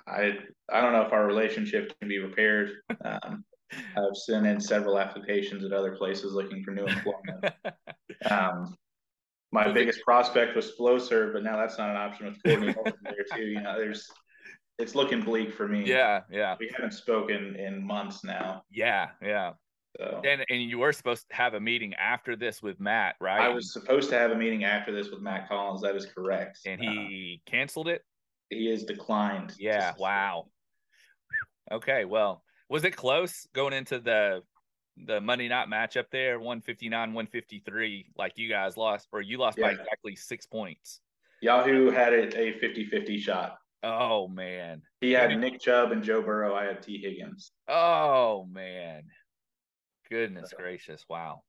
[0.06, 0.38] I
[0.70, 2.70] I don't know if our relationship can be repaired.
[3.04, 3.44] Um,
[3.96, 7.44] I've sent in several applications at other places looking for new employment.
[8.30, 8.76] um,
[9.52, 13.44] my biggest prospect was Flowserve, but now that's not an option with Courtney there too.
[13.44, 14.08] You know, there's
[14.78, 15.84] it's looking bleak for me.
[15.84, 16.56] Yeah, yeah.
[16.58, 18.64] We haven't spoken in months now.
[18.70, 19.52] Yeah, yeah.
[19.96, 20.22] So.
[20.24, 23.42] And and you were supposed to have a meeting after this with Matt, right?
[23.42, 25.82] I was supposed to have a meeting after this with Matt Collins.
[25.82, 26.60] That is correct.
[26.66, 28.02] And he uh, canceled it
[28.50, 29.54] he is declined.
[29.58, 29.92] Yeah.
[29.98, 30.46] Wow.
[31.70, 32.04] Okay.
[32.04, 34.42] Well, was it close going into the
[35.06, 39.66] the Monday night matchup there, 159, 153, like you guys lost, or you lost yeah.
[39.66, 41.00] by exactly six points?
[41.42, 43.58] Yahoo had it a 50 50 shot.
[43.82, 44.80] Oh, man.
[45.00, 46.54] He had Nick Chubb and Joe Burrow.
[46.54, 47.52] I had Tee Higgins.
[47.68, 49.02] Oh, man.
[50.08, 51.04] Goodness gracious.
[51.08, 51.42] Wow.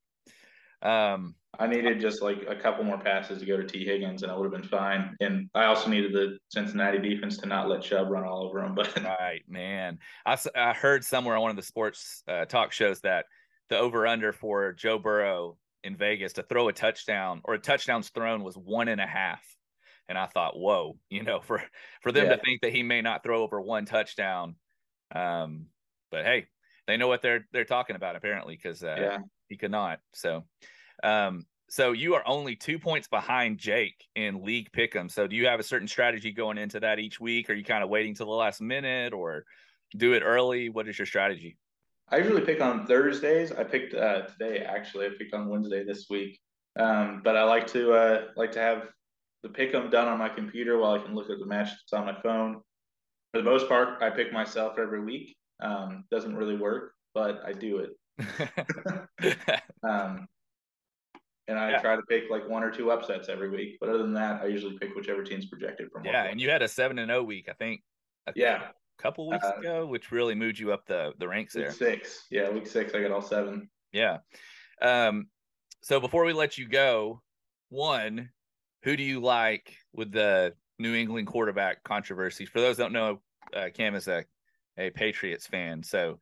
[0.82, 4.30] Um, I needed just like a couple more passes to go to Tee Higgins, and
[4.30, 5.16] I would have been fine.
[5.20, 8.74] And I also needed the Cincinnati defense to not let Chubb run all over him.
[8.74, 13.00] But right, man, I, I heard somewhere on one of the sports uh, talk shows
[13.00, 13.24] that
[13.70, 18.10] the over under for Joe Burrow in Vegas to throw a touchdown or a touchdowns
[18.10, 19.42] thrown was one and a half.
[20.08, 21.62] And I thought, whoa, you know, for
[22.02, 22.36] for them yeah.
[22.36, 24.56] to think that he may not throw over one touchdown.
[25.14, 25.66] Um,
[26.10, 26.46] but hey,
[26.86, 29.18] they know what they're they're talking about apparently because uh, yeah.
[29.48, 30.00] he could not.
[30.14, 30.44] So
[31.02, 35.10] um, so you are only two points behind Jake in league pick'em.
[35.10, 37.50] So do you have a certain strategy going into that each week?
[37.50, 39.44] Are you kind of waiting till the last minute or
[39.96, 40.68] do it early?
[40.68, 41.56] What is your strategy?
[42.08, 43.50] I usually pick on Thursdays.
[43.50, 45.06] I picked uh, today actually.
[45.06, 46.38] I picked on Wednesday this week,
[46.78, 48.88] um, but I like to uh, like to have
[49.42, 52.06] the pick'em done on my computer while I can look at the match that's on
[52.06, 52.60] my phone.
[53.32, 55.36] for the most part, I pick myself every week.
[55.60, 57.90] Um, doesn't really work, but I do it.
[59.82, 60.26] um,
[61.48, 61.80] and I Yeah.
[61.80, 63.78] try to pick like one or two upsets every week.
[63.80, 66.04] But other than that, I usually pick whichever team's projected from.
[66.04, 67.82] yeah, and you had a seven and zero week, I think.
[68.34, 71.54] Yeah, a Yeah, couple weeks Uh, ago, which really moved you up the the ranks
[71.54, 71.72] week there.
[71.72, 72.26] six.
[72.30, 73.70] Yeah, week six, I got all seven.
[73.92, 74.18] Yeah.
[74.82, 75.28] Um.
[75.82, 77.22] So before we let you go,
[77.68, 78.30] one,
[78.82, 82.44] who do you like with the New England quarterback controversy?
[82.44, 83.22] For those that don't know,
[83.54, 84.24] uh, Cam is a
[84.78, 85.82] a Patriots fan.
[85.82, 86.18] So,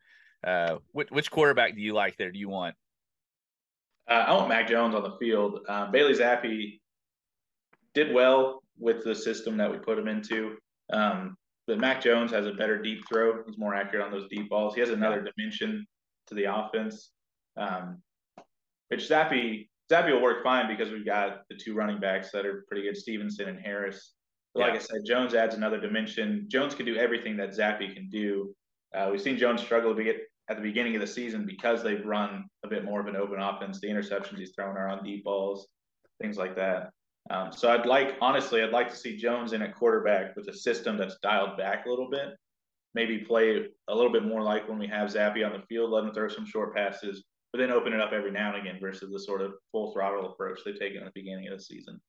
[0.47, 2.31] uh, which which quarterback do you like there?
[2.31, 2.75] Do you want?
[4.09, 5.61] Uh, I want Mac Jones on the field.
[5.69, 6.81] Uh, Bailey Zappe
[7.95, 10.57] did well with the system that we put him into.
[10.93, 11.37] Um,
[11.67, 13.43] but Mac Jones has a better deep throw.
[13.47, 14.75] He's more accurate on those deep balls.
[14.75, 15.87] He has another dimension
[16.27, 17.11] to the offense.
[17.57, 18.03] Um,
[18.89, 22.65] which Zappe Zappe will work fine because we've got the two running backs that are
[22.69, 24.14] pretty good, Stevenson and Harris.
[24.55, 24.79] But like Yeah.
[24.79, 26.47] I said, Jones adds another dimension.
[26.49, 28.55] Jones can do everything that Zappe can do.
[28.95, 32.05] Uh, we've seen Jones struggle a bit at the beginning of the season because they've
[32.05, 33.81] run a bit more of an open offense.
[33.81, 35.69] The interceptions he's thrown are on deep balls,
[36.21, 36.91] things like that.
[37.31, 40.55] Um, so I'd like, honestly, I'd like to see Jones in at quarterback with a
[40.55, 42.37] system that's dialed back a little bit.
[42.95, 46.05] Maybe play a little bit more like when we have Zappe on the field, let
[46.05, 49.11] him throw some short passes, but then open it up every now and again versus
[49.11, 52.01] the sort of full throttle approach they've taken at the beginning of the season.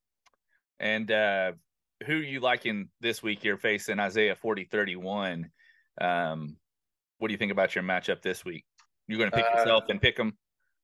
[0.80, 1.54] And uh,
[2.06, 3.44] who you liking this week?
[3.44, 5.50] You're facing Isaiah 40 31.
[6.02, 6.58] Um,
[7.20, 8.66] what do you think about your matchup this week?
[9.08, 10.38] You're going to pick Uh, yourself and pick them.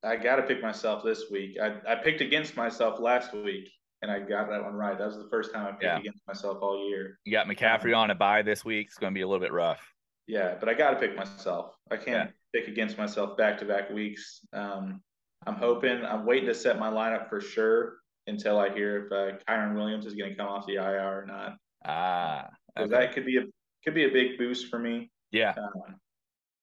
[0.04, 1.58] I got to pick myself this week.
[1.62, 3.70] I, I picked against myself last week,
[4.02, 4.98] and I got that one right.
[4.98, 6.00] That was the first time I picked Yeah.
[6.00, 7.20] against myself all year.
[7.26, 8.88] You got McCaffrey on a bye this week.
[8.88, 9.82] It's going to be a little bit rough.
[10.28, 11.76] Yeah, but I got to pick myself.
[11.92, 14.40] I can't pick against myself back to back weeks.
[14.54, 15.02] Um,
[15.46, 16.04] I'm hoping.
[16.06, 20.06] I'm waiting to set my lineup for sure until I hear if uh, Kyren Williams
[20.06, 21.56] is going to come off the IR or not.
[21.86, 22.90] Ah, okay.
[22.92, 23.44] that could be a
[23.84, 25.10] could be a big boost for me.
[25.32, 25.96] yeah, Um,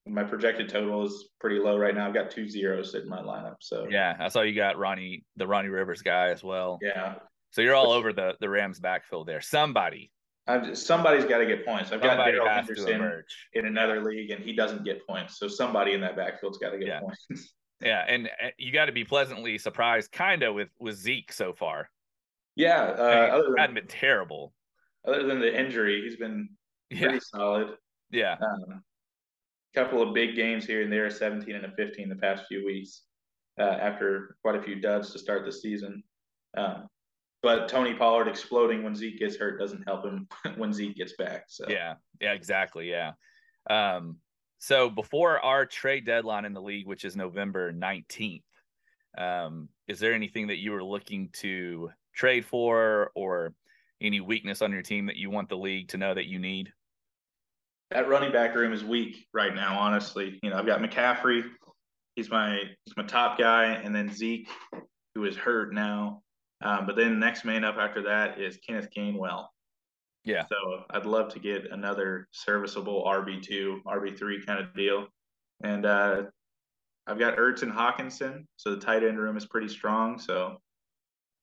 [0.06, 2.06] my projected total is pretty low right now.
[2.06, 3.56] I've got two zeros in my lineup.
[3.60, 4.16] So yeah.
[4.20, 6.78] I saw you got Ronnie, the Ronnie Rivers guy as well.
[6.80, 7.16] yeah.
[7.50, 9.40] So you're all over the the Rams backfield there.
[9.40, 10.12] Somebody,
[10.64, 11.90] just, somebody's got to get points.
[11.92, 13.22] I've got somebody Darrell Henderson
[13.54, 15.38] in another league, and he doesn't get points.
[15.38, 17.00] So somebody in that backfield's got to get Yeah.
[17.00, 17.54] points.
[17.80, 21.52] Yeah, and uh, you got to be pleasantly surprised, kind of, with with Zeke so
[21.52, 21.90] far.
[22.56, 22.82] yeah.
[22.84, 24.52] Uh, other He than hadn't been terrible.
[25.06, 26.48] other than the injury, he's been
[26.90, 27.76] Yeah, pretty solid.
[28.10, 28.82] yeah, Um,
[29.74, 32.64] couple of big games here and there, a 17 and a 15 the past few
[32.64, 33.02] weeks
[33.60, 36.02] uh, after quite a few duds to start the season.
[36.56, 36.88] Um,
[37.42, 41.44] but Tony Pollard exploding when Zeke gets hurt doesn't help him when Zeke gets back.
[41.48, 42.90] So yeah, yeah, exactly.
[42.90, 43.12] Yeah.
[43.70, 44.16] Um,
[44.58, 48.42] so before our trade deadline in the league, which is November 19th,
[49.16, 53.54] um, is there anything that you were looking to trade for or
[54.00, 56.72] any weakness on your team that you want the league to know that you need?
[57.90, 59.78] that running back room is weak right now.
[59.78, 61.44] Honestly, you know I've got McCaffrey.
[62.16, 64.48] He's my he's my top guy, and then Zeke,
[65.14, 66.22] who is hurt now.
[66.60, 69.46] Um, but then next man up after that is Kenneth Gainwell.
[70.28, 70.44] Yeah.
[70.48, 75.06] So I'd love to get another serviceable RB two, RB three kind of deal.
[75.64, 76.24] And uh,
[77.06, 80.18] I've got Ertz and Hockenson, so the tight end room is pretty strong.
[80.18, 80.58] So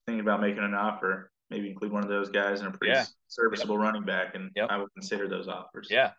[0.06, 3.06] thinking about making an offer, maybe include one of those guys in a pretty Yeah.
[3.28, 4.68] serviceable running back, and Yep.
[4.70, 5.88] I would consider those offers.
[5.90, 6.12] Yeah.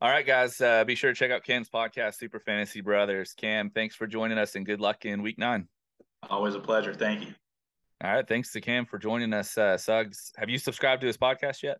[0.00, 0.60] All right, guys.
[0.60, 3.32] Uh, be sure to check out Ken's podcast, Super Fantasy Brothers.
[3.34, 5.68] Cam, thanks for joining us and good luck in week nine.
[6.28, 6.92] Always a pleasure.
[6.92, 7.34] Thank you.
[8.04, 8.28] All right.
[8.28, 9.56] Thanks to Cam for joining us.
[9.56, 11.78] Uh, Suggs, have you subscribed to his podcast yet?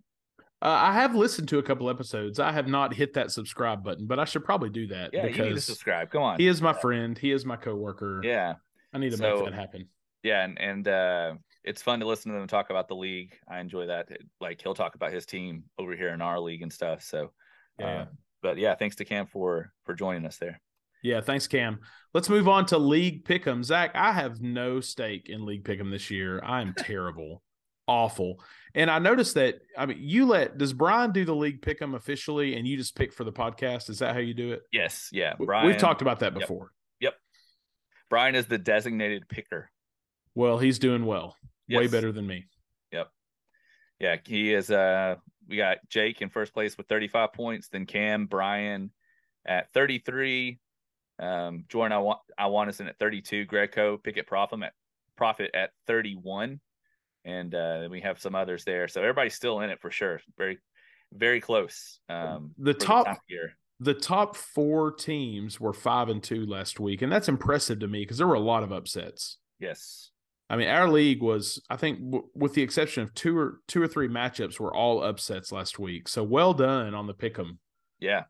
[0.62, 2.40] Uh, I have listened to a couple episodes.
[2.40, 5.32] I have not hit that subscribe button, but I should probably do that Yeah, you
[5.32, 6.10] need to because subscribe.
[6.10, 6.38] Come on.
[6.40, 7.16] he is my friend.
[7.18, 8.22] He is my coworker.
[8.24, 8.54] Yeah.
[8.94, 9.88] I need to So- make that happen.
[10.22, 10.42] Yeah.
[10.44, 13.34] And, and uh, it's fun to listen to them talk about the league.
[13.46, 14.08] I enjoy that.
[14.40, 17.02] Like he'll talk about his team over here in our league and stuff.
[17.02, 17.32] So,
[17.78, 17.86] Yeah.
[17.86, 18.06] uh,
[18.42, 20.60] but yeah, thanks to Cam for for joining us there.
[21.06, 21.78] Yeah, thanks, Cam.
[22.14, 23.62] Let's move on to League Pick'em.
[23.62, 26.42] Zach, I have no stake in League Pick'em this year.
[26.44, 27.44] I am terrible,
[27.86, 28.42] awful.
[28.74, 29.60] And I noticed that.
[29.78, 33.12] I mean, you let does Brian do the League Pick'em officially, and you just pick
[33.12, 33.88] for the podcast?
[33.88, 34.62] Is that how you do it?
[34.72, 35.08] Yes.
[35.12, 35.34] Yeah.
[35.38, 35.68] Brian.
[35.68, 36.72] We've talked about that before.
[36.98, 37.12] Yep.
[37.12, 37.20] before.
[38.10, 39.70] Brian is the designated picker.
[40.34, 41.36] Well, he's doing well,
[41.70, 42.46] way better than me.
[42.90, 43.08] Yep.
[44.00, 44.72] Yeah, he is.
[44.72, 45.16] Uh,
[45.48, 48.90] we got Jake in first place with 35 points, then Cam, Brian
[49.46, 50.58] at 33,
[51.18, 54.72] um, Jordan I want I want us in at 32, Greco, Pickett Profit at
[55.16, 56.60] Profit at 31,
[57.24, 58.86] and uh, then we have some others there.
[58.88, 60.20] So everybody's still in it for sure.
[60.36, 60.58] Very,
[61.12, 62.00] very close.
[62.08, 63.56] Um, The top- of year.
[63.78, 68.00] The top four teams were five and two last week, and that's impressive to me
[68.00, 69.36] because there were a lot of upsets.
[69.60, 70.10] Yes.
[70.48, 73.82] I mean, our league was, I think, w- with the exception of two or two
[73.82, 76.08] or three matchups, were all upsets last week.
[76.08, 77.58] So well done on the pick'em,
[78.00, 78.24] Yeah.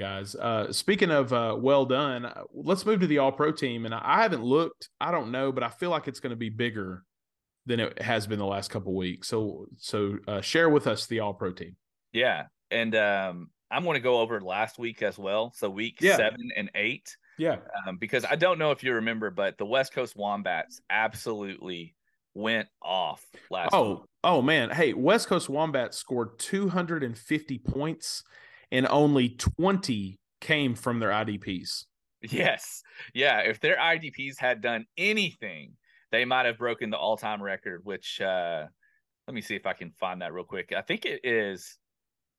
[0.00, 0.34] Guys.
[0.34, 3.84] Uh, speaking of uh, well done, uh, let's move to the All Pro team.
[3.84, 6.48] And I haven't looked, I don't know, but I feel like it's going to be
[6.48, 7.04] bigger
[7.66, 9.28] than it has been the last couple weeks.
[9.28, 11.76] So, so uh, share with us the All Pro team.
[12.12, 12.46] Yeah.
[12.70, 15.52] And um, I'm going to go over last week as well.
[15.54, 16.16] So week Yeah.
[16.16, 19.92] seven and eight, Yeah, um, because I don't know if you remember, but the West
[19.92, 21.94] Coast Wombats absolutely
[22.34, 23.74] went off last week.
[23.74, 24.70] Oh, oh man.
[24.70, 28.24] Hey, West Coast Wombats scored 250 points
[28.72, 31.84] and only 20 came from their IDPs.
[32.22, 32.82] Yes.
[33.14, 33.38] Yeah.
[33.40, 35.72] If their IDPs had done anything,
[36.12, 38.66] they might have broken the all time record, which uh
[39.26, 40.72] let me see if I can find that real quick.
[40.76, 41.78] I think it is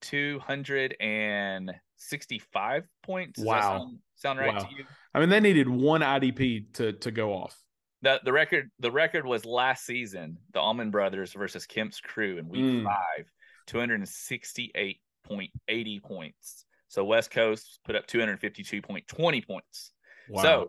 [0.01, 3.39] 265 points.
[3.39, 3.77] Does that Wow.
[3.79, 4.63] sound, sound right Wow.
[4.63, 4.85] to you?
[5.13, 7.55] I mean, they needed one IDP to to go off.
[8.01, 12.47] The the record the record was last season, the Almond Brothers versus Kemp's crew in
[12.49, 12.83] week Mm.
[12.83, 13.31] five,
[15.39, 16.65] 268.80 points.
[16.87, 19.91] So West Coast put up 252.20 points.
[20.29, 20.41] Wow.
[20.41, 20.67] So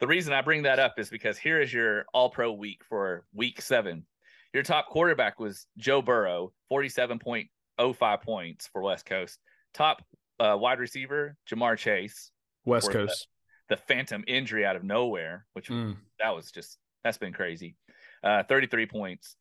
[0.00, 3.24] the reason I bring that up is because here is your all pro week for
[3.32, 4.04] week seven.
[4.52, 9.38] Your top quarterback was Joe Burrow, 47.05 points for West Coast.
[9.72, 10.02] Top
[10.38, 12.30] uh, wide receiver, Ja'Marr Chase,
[12.64, 13.26] West for the- Coast.
[13.68, 15.96] the phantom injury out of nowhere, which Mm.
[16.20, 17.76] that was just, that's been crazy.
[18.22, 19.36] Uh, 33 points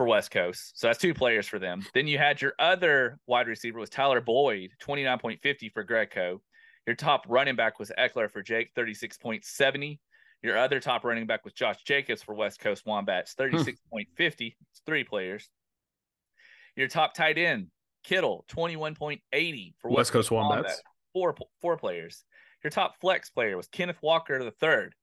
[0.00, 0.80] for West Coast.
[0.80, 1.84] So that's two players for them.
[1.92, 6.40] Then you had your other wide receiver was Tyler Boyd, 29.50 for Greco.
[6.86, 9.98] Your top running back was Ekeler for Jake, 36.70.
[10.42, 13.54] Your other top running back was Josh Jacobs for West Coast Wombats, hmm.
[13.54, 13.76] 36.50.
[14.18, 15.50] It's three players.
[16.76, 17.66] Your top tight end,
[18.02, 20.80] Kittle, 21.80 for West Coast Wombats.
[21.12, 22.24] Four four players.
[22.64, 24.94] Your top flex player was Kenneth Walker the third,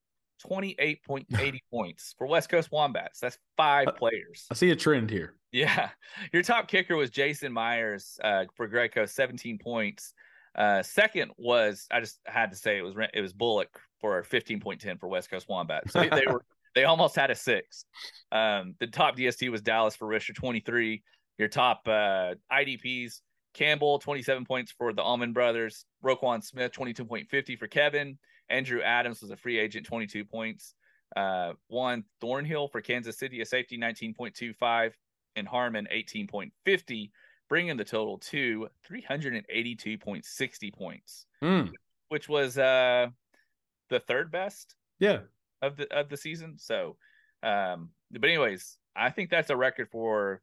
[0.45, 3.19] 28.80 points for West Coast Wombats.
[3.19, 4.45] That's five players.
[4.51, 5.35] I see a trend here.
[5.51, 5.89] Yeah.
[6.33, 10.13] Your top kicker was Jason Myers uh, for Greco, 17 points.
[10.55, 14.99] Uh, second was I just had to say it was it was Bullock for 15.10
[14.99, 15.93] for West Coast Wombats.
[15.93, 16.43] So they, they were
[16.75, 17.85] they almost had a six.
[18.31, 21.03] Um, the top DST was Dallas for Risher, 23.
[21.37, 23.21] Your top uh, IDPs
[23.57, 25.85] Campbell, 27 points for the Almond Brothers.
[26.05, 28.17] Roquan Smith, 22.50 for Kevin.
[28.49, 30.73] Andrew Adams was a free agent, 22 points.
[31.15, 34.91] Uh, Juan Thornhill for Kansas City, a safety, 19.25.
[35.35, 37.11] And Harmon, 18.50,
[37.47, 41.71] bringing the total to 382.60 points, Mm.
[42.09, 43.07] which was uh,
[43.89, 45.19] the third best Yeah.
[45.61, 46.57] of the of the season.
[46.57, 46.97] So,
[47.43, 50.41] um, but anyways, I think that's a record for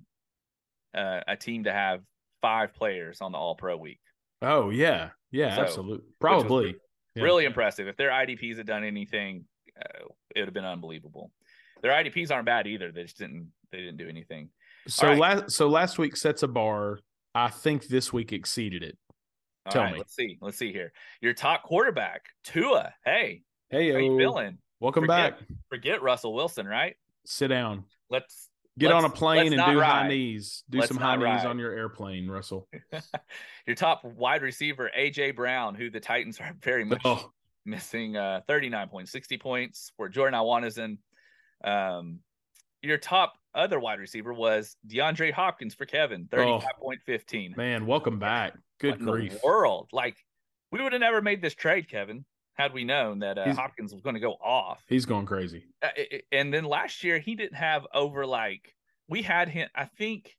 [0.95, 2.03] uh, a team to have
[2.41, 4.01] five players on the All Pro week.
[4.43, 5.11] Oh yeah.
[5.33, 5.57] Yeah.
[5.57, 6.07] So, absolutely.
[6.21, 6.77] Probably.
[7.15, 7.23] Yeah.
[7.25, 7.87] Really impressive.
[7.87, 9.45] If their IDPs had done anything,
[9.81, 11.31] uh, it would have been unbelievable.
[11.83, 12.91] Their IDPs aren't bad either.
[12.93, 13.53] They just didn't.
[13.71, 14.51] They didn't do anything.
[14.89, 15.19] So right.
[15.19, 17.01] last so last week sets a bar.
[17.35, 18.97] I think this week exceeded it.
[19.67, 19.99] All Tell right, me.
[19.99, 20.39] Let's see.
[20.41, 20.93] Let's see here.
[21.21, 22.93] Your top quarterback, Tua.
[23.05, 24.59] Hey, Hey, how you feeling?
[24.81, 25.49] welcome Forget- back.
[25.69, 26.97] Forget Russell Wilson, right?
[27.27, 27.85] Sit down.
[28.11, 30.65] Let's Get on a Let's- plane let's and do high knees.
[30.69, 32.69] Do Let's some high not knees on your airplane, Russell.
[33.67, 37.31] your top wide receiver, AJ Brown, who the Titans are very much Oh,
[37.65, 40.99] missing uh 39 points, 60 points for Jordan Iwanizan.
[41.65, 42.19] Um
[42.83, 47.57] your top other wide receiver was DeAndre Hopkins for Kevin, 35.15.
[47.57, 48.53] man, welcome back.
[48.53, 49.39] What Good in the grief.
[49.45, 49.89] world.
[49.93, 50.17] Like
[50.73, 54.01] we would have never made this trade, Kevin, had we known that uh, Hopkins was
[54.03, 54.83] going to go off.
[54.89, 55.65] He's going crazy.
[55.83, 55.89] Uh,
[56.33, 58.75] and then last year he didn't have over like
[59.09, 59.69] we had him.
[59.75, 60.37] I think,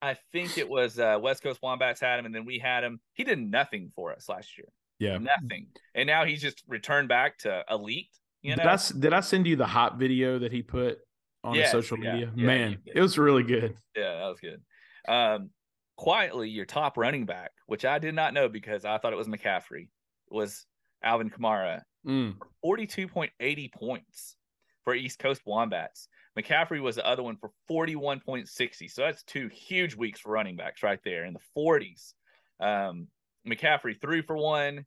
[0.00, 3.00] I think it was uh, West Coast Wombats had him, and then we had him.
[3.14, 5.18] He did nothing for us last year, Yeah.
[5.18, 5.66] nothing.
[5.94, 8.08] And now he's just returned back to elite.
[8.42, 10.98] You know, Did I did I send you the hot video that he put
[11.44, 12.32] on Yes, social media?
[12.34, 12.96] yeah, Man, did.
[12.96, 13.76] it was really good.
[13.96, 14.62] yeah, that was good.
[15.06, 15.50] Um,
[15.96, 19.28] quietly, your top running back, which I did not know because I thought it was
[19.28, 19.88] McCaffrey,
[20.30, 20.64] was
[21.02, 21.82] Alvin Kamara.
[22.06, 22.36] Mm.
[22.64, 24.36] 42.80 points
[24.84, 26.08] for East Coast Wombats.
[26.38, 28.90] McCaffrey was the other one for 41.60.
[28.90, 32.14] So that's two huge weeks for running backs right there in the 40s.
[32.60, 33.08] Um,
[33.46, 34.84] McCaffrey threw for one,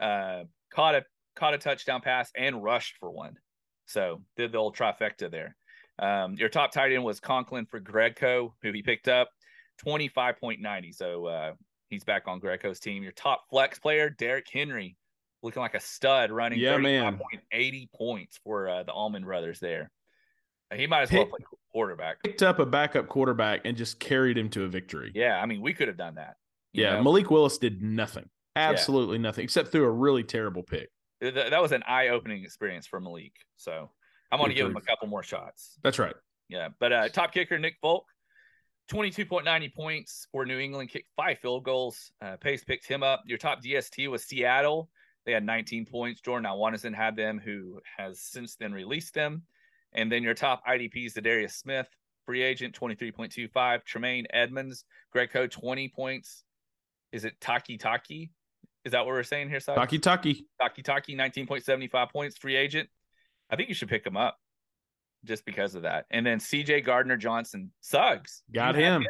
[0.00, 3.36] uh, caught a caught a touchdown pass, and rushed for one.
[3.86, 5.56] So did the old trifecta there.
[5.98, 9.28] Um, your top tight end was Conklin for Greco, who he picked up
[9.86, 10.94] 25.90.
[10.94, 11.52] So uh,
[11.88, 13.02] he's back on Greco's team.
[13.02, 14.96] Your top flex player, Derrick Henry,
[15.42, 17.18] looking like a stud, running Yeah, man.
[17.52, 19.90] 35.80 points for uh, the Allman brothers there.
[20.70, 21.40] Uh, He might as well play
[21.72, 22.22] quarterback.
[22.22, 25.12] Picked up a backup quarterback and just carried him to a victory.
[25.14, 26.36] Yeah, I mean, we could have done that.
[26.72, 27.02] Yeah, know?
[27.02, 28.28] Malik Willis did nothing.
[28.54, 30.90] Absolutely nothing except threw a really terrible pick.
[31.20, 33.32] That was an eye-opening experience for Malik.
[33.56, 33.90] So,
[34.30, 35.78] I'm going to give him a couple more shots.
[35.82, 36.14] That's right.
[36.48, 38.04] Yeah, but uh, top kicker Nick Folk,
[38.90, 42.10] 22.90 points for New England, kicked five field goals.
[42.20, 43.22] Uh, Pace picked him up.
[43.26, 44.90] Your top DST was Seattle.
[45.24, 46.20] They had 19 points.
[46.20, 49.42] Jordan Alwanison had them, who has since then released them.
[49.92, 51.86] And then your top IDPs, Darius Smith,
[52.26, 53.84] free agent, 23.25.
[53.84, 56.44] Tremaine Edmunds, Greco, 20 points.
[57.12, 58.30] Is it Taki Taki?
[58.84, 59.72] Is that what we're saying here, Si?
[59.72, 60.46] Taki Taki.
[60.60, 62.88] Taki Taki, 19.75 points, free agent.
[63.50, 64.38] I think you should pick him up
[65.24, 66.06] just because of that.
[66.10, 68.42] And then CJ Gardner Johnson, Suggs.
[68.52, 69.06] Got had him.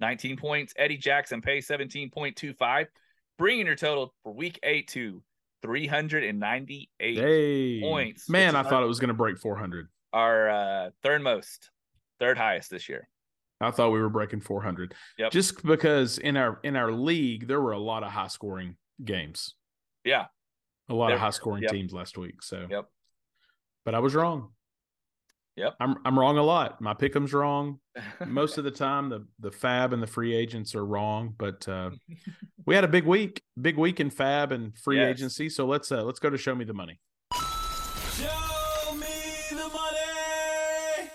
[0.00, 0.74] 19 points.
[0.76, 2.86] Eddie Jackson Pay 17.25,
[3.38, 5.22] bringing your total for week eight to
[5.62, 6.88] 398.
[7.18, 7.80] Hey.
[7.80, 9.88] points, Man, I thought it was going to break 400.
[10.12, 11.70] Our uh, third most,
[12.18, 13.08] third highest this year.
[13.60, 14.94] I thought we were breaking 400.
[15.18, 15.32] Yep.
[15.32, 19.54] Just because in our in our league there were a lot of high scoring games.
[20.04, 20.26] Yeah.
[20.88, 21.72] A lot There of high scoring Yep.
[21.72, 22.42] teams last week.
[22.42, 22.86] So Yep.
[23.84, 24.50] But I was wrong.
[25.56, 25.74] Yep.
[25.80, 26.80] I'm I'm wrong a lot.
[26.82, 27.80] My pick'em's wrong.
[28.26, 31.90] Most of the time the the fab and the free agents are wrong, but uh
[32.66, 33.40] we had a big week.
[33.60, 35.10] Big week in fab and free Yes.
[35.10, 35.48] agency.
[35.48, 37.00] So let's uh let's go to show me the money.
[37.32, 39.06] Show me
[39.50, 41.10] the money.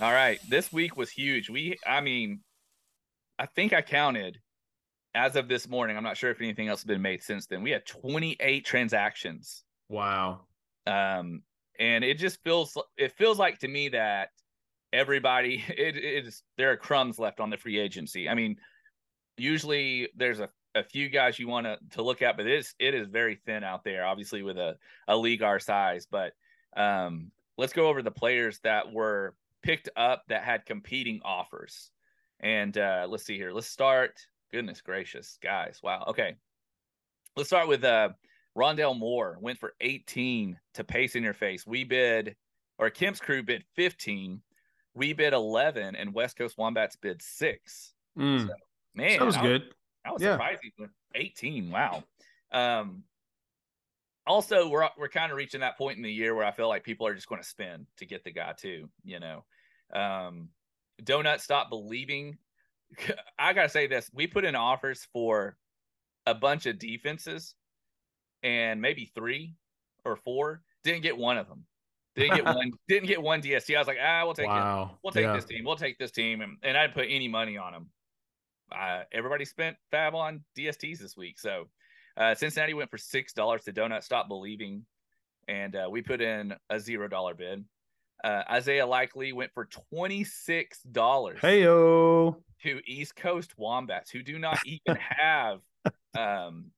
[0.00, 0.40] All right.
[0.48, 1.48] This week was huge.
[1.48, 2.40] We, I mean,
[3.38, 4.38] I think I counted
[5.14, 5.96] as of this morning.
[5.96, 7.62] I'm not sure if anything else has been made since then.
[7.62, 9.62] We had 28 transactions.
[9.88, 10.40] Wow.
[10.86, 11.42] Um,
[11.78, 14.30] and it just feels, it feels like to me that
[14.92, 18.28] everybody, it, it is, there are crumbs left on the free agency.
[18.28, 18.56] I mean,
[19.36, 22.74] usually there's a, a few guys you want to, to look at, but it is,
[22.78, 24.76] it is very thin out there, obviously with a,
[25.08, 26.32] a league our size, but,
[26.76, 31.90] um, let's go over the players that were picked up that had competing offers.
[32.40, 33.52] And uh, let's see here.
[33.52, 34.20] Let's start.
[34.52, 35.80] Goodness gracious, guys.
[35.82, 36.04] Wow.
[36.08, 36.34] Okay.
[37.36, 38.10] Let's start with uh,
[38.56, 39.38] Rondell Moore.
[39.40, 41.66] Went for 18 to pace in your face.
[41.66, 42.36] We bid,
[42.78, 44.40] or Kemp's crew bid 15.
[44.94, 47.94] We bid 11, and West Coast Wombats bid six.
[48.16, 48.48] Mm,
[48.94, 49.62] Man, that was I good.
[50.04, 50.32] I was Yeah.
[50.32, 51.70] surprised he went 18.
[51.70, 52.04] Wow.
[52.52, 53.04] Um,
[54.26, 56.82] also, we're we're kind of reaching that point in the year where I feel like
[56.82, 58.88] people are just going to spend to get the guy too.
[59.04, 59.44] You know,
[59.92, 60.48] um,
[61.02, 62.38] Donut stop believing.
[63.38, 65.58] I gotta say this: we put in offers for
[66.26, 67.54] a bunch of defenses,
[68.42, 69.56] and maybe three
[70.06, 71.66] or four didn't get one of them.
[72.14, 72.70] Didn't get one.
[72.88, 73.74] Didn't get one DST.
[73.74, 74.98] I was like, ah, we'll take it Wow.
[75.02, 75.34] we'll take Yeah.
[75.34, 75.64] this team.
[75.64, 77.90] We'll take this team, and, and I didn't put any money on them.
[78.72, 81.68] Uh, everybody spent fab on DSTs this week, so
[82.16, 84.02] uh, Cincinnati went for six dollars to Donut.
[84.02, 84.84] Stop believing,
[85.48, 87.64] and uh, we put in a zero dollar bid.
[88.22, 92.36] Uh, Isaiah Likely went for twenty six dollars Heyo.
[92.62, 95.58] to East Coast Wombats, who do not even have
[96.18, 96.70] um,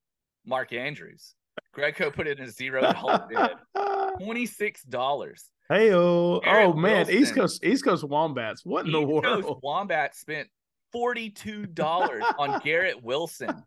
[0.45, 1.35] Mark Andrews.
[1.73, 3.51] Greco put in a zero dollar bid.
[4.19, 5.51] Twenty six dollars.
[5.69, 8.65] Garrett Oh man, East Coast East Coast Wombats.
[8.65, 9.45] What in the world?
[9.45, 10.49] Coast Wombats spent
[10.93, 13.63] forty-two dollars on Garrett Wilson.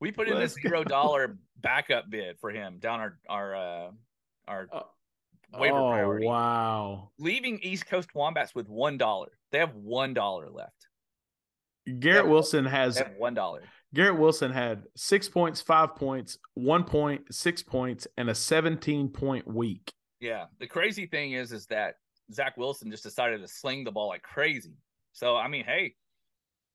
[0.00, 0.68] We put in a Let's go.
[0.68, 3.90] zero dollar backup bid for him down our our uh,
[4.48, 4.68] our
[5.54, 7.10] Oh, waiver oh, priority, wow.
[7.18, 9.28] leaving East Coast Wombats with one dollar.
[9.50, 10.86] They have one dollar left.
[11.98, 12.30] Garrett Yeah.
[12.30, 13.62] Wilson has one dollar.
[13.94, 19.46] Garrett Wilson had six points, five points, one point, six points, and a 17 point
[19.46, 19.92] week.
[20.20, 20.46] Yeah.
[20.58, 21.96] The crazy thing is, is that
[22.32, 24.78] Zach Wilson just decided to sling the ball like crazy.
[25.12, 25.94] So I mean, hey,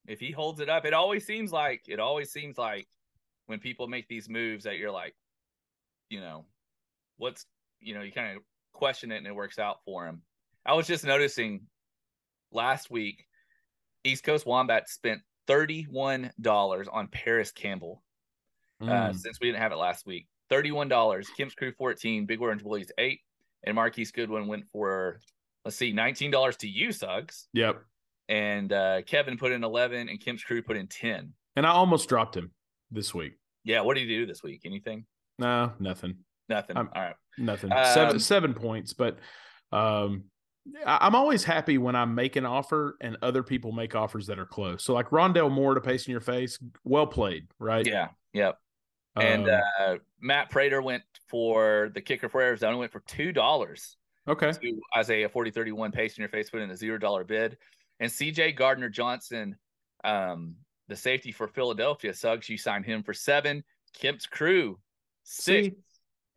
[0.07, 2.87] if he holds it up, it always seems like it always seems like
[3.47, 5.15] when people make these moves that you're like,
[6.09, 6.45] you know,
[7.17, 7.45] what's
[7.79, 8.43] you know, you kind of
[8.73, 10.21] question it and it works out for him.
[10.65, 11.61] I was just noticing
[12.51, 13.25] last week,
[14.03, 18.03] East Coast Wombat spent $31 on Parris Campbell
[18.81, 19.15] uh, Mm.
[19.15, 20.27] since we didn't have it last week.
[20.49, 21.27] Thirty-one dollars.
[21.35, 22.25] Kim's Crew fourteen.
[22.25, 23.19] Big Orange Bullies eight,
[23.65, 25.19] and Marquise Goodwin went for
[25.65, 27.81] let's see, nineteen dollars to you, Suggs, Yep.
[28.29, 31.33] And uh, Kevin put in eleven, and Kim's Crew put in ten.
[31.55, 32.51] And I almost dropped him
[32.91, 33.33] this week.
[33.63, 34.61] Yeah, what did you do this week?
[34.65, 35.05] Anything?
[35.39, 36.15] No, nothing.
[36.49, 36.77] Nothing.
[36.77, 37.15] I'm- All right.
[37.37, 37.71] Nothing.
[37.71, 39.17] Um, seven seven points, but
[39.71, 40.25] um
[40.85, 44.39] I- I'm always happy when I make an offer and other people make offers that
[44.39, 44.83] are close.
[44.83, 47.85] So like Rondell Moore to pace in your face, well played, right?
[47.85, 48.09] Yeah.
[48.33, 48.57] Yep.
[49.15, 52.77] And Um, uh, Matt Prater went for the kicker for Arizona.
[52.77, 53.97] Went for two dollars.
[54.27, 54.51] okay.
[54.51, 57.57] to Isaiah 4031 pace in your face, put in a zero dollar bid.
[57.99, 59.55] And CJ Gardner Johnson,
[60.03, 60.55] um,
[60.87, 63.63] the safety for Philadelphia, Suggs, you signed him for seven.
[63.99, 64.79] Kemp's crew,
[65.23, 65.67] six.
[65.67, 65.73] See,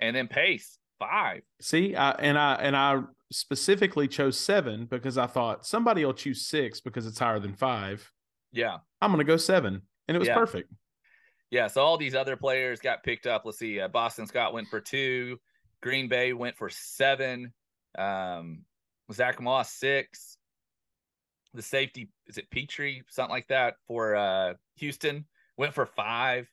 [0.01, 1.43] And then Pace, five.
[1.61, 6.47] see, I and I and I specifically chose seven because I thought somebody will choose
[6.47, 8.11] six because it's higher than five.
[8.53, 8.79] Yeah.
[9.01, 9.83] I'm gonna go seven.
[10.09, 10.35] And it was Yeah.
[10.35, 10.73] perfect.
[11.51, 11.67] Yeah.
[11.69, 13.43] So all these other players got picked up.
[13.45, 13.79] Let's see.
[13.81, 15.39] Uh, Boston Scott went for two.
[15.83, 17.53] Green Bay went for seven.
[17.97, 18.65] Um,
[19.13, 20.39] Zach Moss six.
[21.55, 25.25] The safety is it Petrie something like that for uh, Houston
[25.57, 26.49] went for five.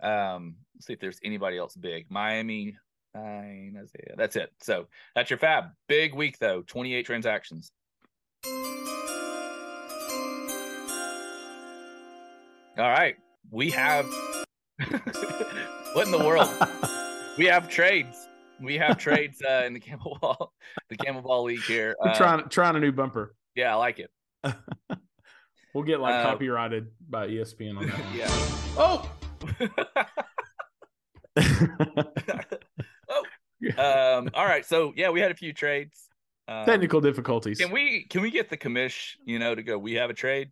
[0.00, 2.06] Um, let's see if there's anybody else big.
[2.10, 2.76] Miami
[3.14, 3.76] nine.
[3.76, 4.14] Isaiah.
[4.16, 4.50] That's it.
[4.62, 5.64] So that's your fab.
[5.88, 6.62] Big week though.
[6.62, 7.70] Twenty eight transactions.
[12.78, 13.16] All right,
[13.50, 14.06] we have
[15.92, 16.48] what in the world?
[17.36, 18.28] we have trades.
[18.60, 20.52] We have trades uh, in the Camel Ball,
[20.88, 21.96] the Camel Ball League here.
[22.00, 23.34] Uh, trying trying a new bumper.
[23.56, 24.10] yeah, I like it.
[25.74, 28.16] We'll get like Uh, copyrighted by ESPN on that one.
[28.16, 28.28] Yeah.
[33.10, 33.22] Oh.
[33.76, 34.30] um.
[34.34, 34.64] All right.
[34.64, 36.08] So yeah, we had a few trades.
[36.46, 37.58] Um, Technical difficulties.
[37.58, 39.12] Can we can we get the commish?
[39.24, 39.76] You know, to go.
[39.78, 40.50] We have a trade.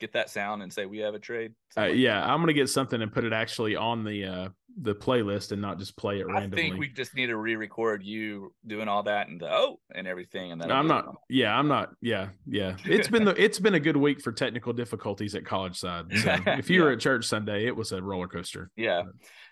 [0.00, 1.52] Get that sound and say we have a trade.
[1.76, 4.48] Uh, like yeah, I'm gonna get something and put it actually on the uh
[4.80, 6.64] the playlist and not just play it I randomly.
[6.64, 10.08] I think we just need to re-record you doing all that and the oh and
[10.08, 11.14] everything, and then No, I'm not.
[11.28, 11.90] Yeah, I'm not.
[12.00, 12.76] Yeah, yeah.
[12.84, 16.06] It's been the it's been a good week for technical difficulties at college side.
[16.18, 18.70] So if you were at church Sunday, it was a roller coaster.
[18.76, 19.02] Yeah.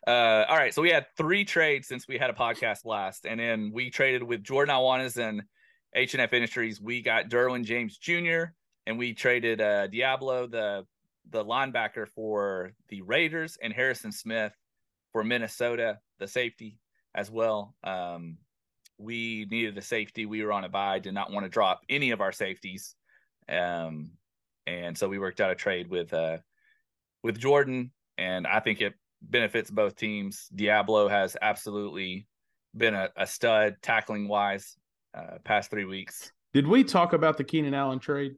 [0.07, 0.75] Uh, all right.
[0.75, 4.23] So we had three trades since we had a podcast last, and then we traded
[4.23, 5.43] with Jordan Awanas and
[5.95, 6.81] H and F Industries.
[6.81, 8.47] We got Derwin James Jr.
[8.87, 10.87] and we traded uh, Diablo, the
[11.31, 14.53] the linebacker for the Raiders, and Harrison Smith
[15.13, 16.79] for Minnesota, the safety
[17.15, 17.75] as well.
[17.85, 18.39] Um,
[18.99, 20.27] we needed a safety.
[20.27, 20.99] We were on a buy.
[20.99, 22.95] Did not want to drop any of our safeties,
[23.49, 24.11] um,
[24.67, 26.39] and so we worked out a trade with uh,
[27.23, 30.49] with Jordan, and I think it benefits both teams.
[30.55, 32.27] Diablo has absolutely
[32.77, 34.77] been a, a stud tackling wise
[35.15, 36.33] uh, past three weeks.
[36.53, 38.35] Did we talk about the Keenan Allen trade?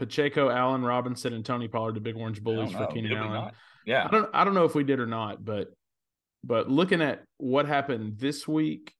[0.00, 2.86] Pacheco, Allen, Robinson, and Tony Pollard, the big orange bullies for.
[2.88, 3.52] Keenan Allen.
[3.86, 4.04] Yeah.
[4.06, 5.68] I don't I don't know if we did or not, but
[6.42, 8.92] but looking at what happened this week,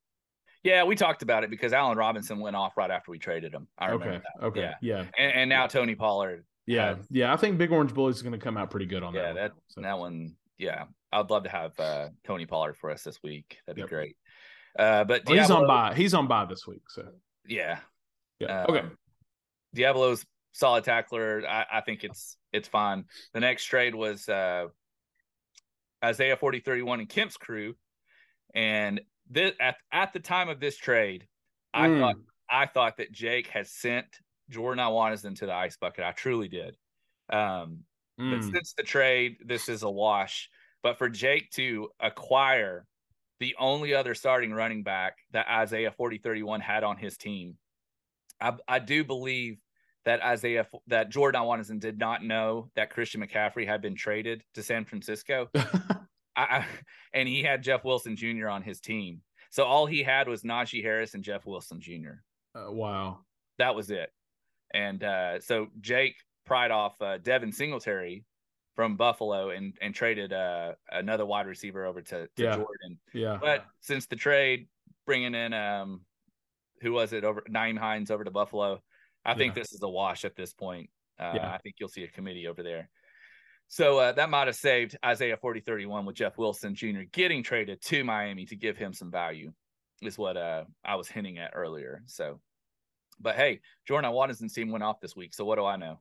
[0.62, 3.66] Yeah, we talked about it because Allen Robinson went off right after we traded him.
[3.78, 4.46] I remember okay, that.
[4.46, 4.74] okay, Yeah.
[4.82, 6.44] yeah, And, and now Tony Pollard.
[6.66, 7.32] yeah, has- yeah.
[7.32, 9.34] I think Big Orange Bullies is going to come out pretty good on yeah, that.
[9.36, 9.62] that one.
[9.68, 10.36] So, that one.
[10.59, 13.57] Yeah, I'd love to have uh, Tony Pollard for us this week.
[13.66, 13.88] That'd be Yep.
[13.88, 14.16] great.
[14.78, 15.94] Uh, but well, he's on buy.
[15.94, 16.82] He's on buy this week.
[16.88, 17.09] So
[17.46, 17.78] Yeah,
[18.38, 18.86] yeah, Um, okay.
[19.74, 21.46] Diablo's solid tackler.
[21.46, 23.07] I, I think it's it's fine.
[23.32, 24.68] The next trade was uh,
[26.05, 27.74] Isaiah forty thirty one and Kemp's crew,
[28.55, 31.28] and this at at the time of this trade,
[31.74, 31.98] I Mm.
[32.01, 32.16] thought
[32.51, 36.05] I thought that Jake had sent Jordan Iwanas into the ice bucket.
[36.05, 36.76] I truly did.
[37.28, 37.84] Um,
[38.18, 38.51] but Mm.
[38.53, 40.51] since the trade, this is a wash.
[40.82, 42.86] But for Jake to acquire
[43.38, 47.59] the only other starting running back that Isaiah 4031 had on his team,
[48.40, 49.59] I, I do believe
[50.05, 54.62] that Isaiah that Jordan Watson did not know that Christian McCaffrey had been traded to
[54.62, 55.48] San Francisco.
[56.36, 56.64] I,
[57.12, 58.48] and he had Jeff Wilson Jr.
[58.48, 59.20] on his team.
[59.51, 62.20] So all he had was Najee Harris and Jeff Wilson Jr.
[62.55, 63.18] Uh, wow.
[63.59, 64.11] That was it.
[64.72, 66.14] And uh, so Jake
[66.46, 68.24] pried off uh, Devin Singletary
[68.76, 72.57] from Buffalo and and traded uh, another wide receiver over to, to Yeah.
[72.57, 72.98] Jordan.
[73.12, 73.38] Yeah.
[73.40, 74.68] But since the trade,
[75.07, 76.03] bringing in um,
[76.80, 78.80] who was it over Nyheim Hines over to Buffalo,
[79.24, 79.62] I think Yeah.
[79.62, 80.90] this is a wash at this point.
[81.18, 81.52] Uh, Yeah.
[81.52, 82.88] I think you'll see a committee over there.
[83.68, 87.02] So uh, that might have saved Isaiah 4031 with Jeff Wilson Jr.
[87.12, 89.52] getting traded to Miami to give him some value,
[90.02, 92.02] is what uh, I was hinting at earlier.
[92.06, 92.40] So,
[93.20, 95.34] but hey, Jordan Watson's team went off this week.
[95.34, 96.00] So what do I know?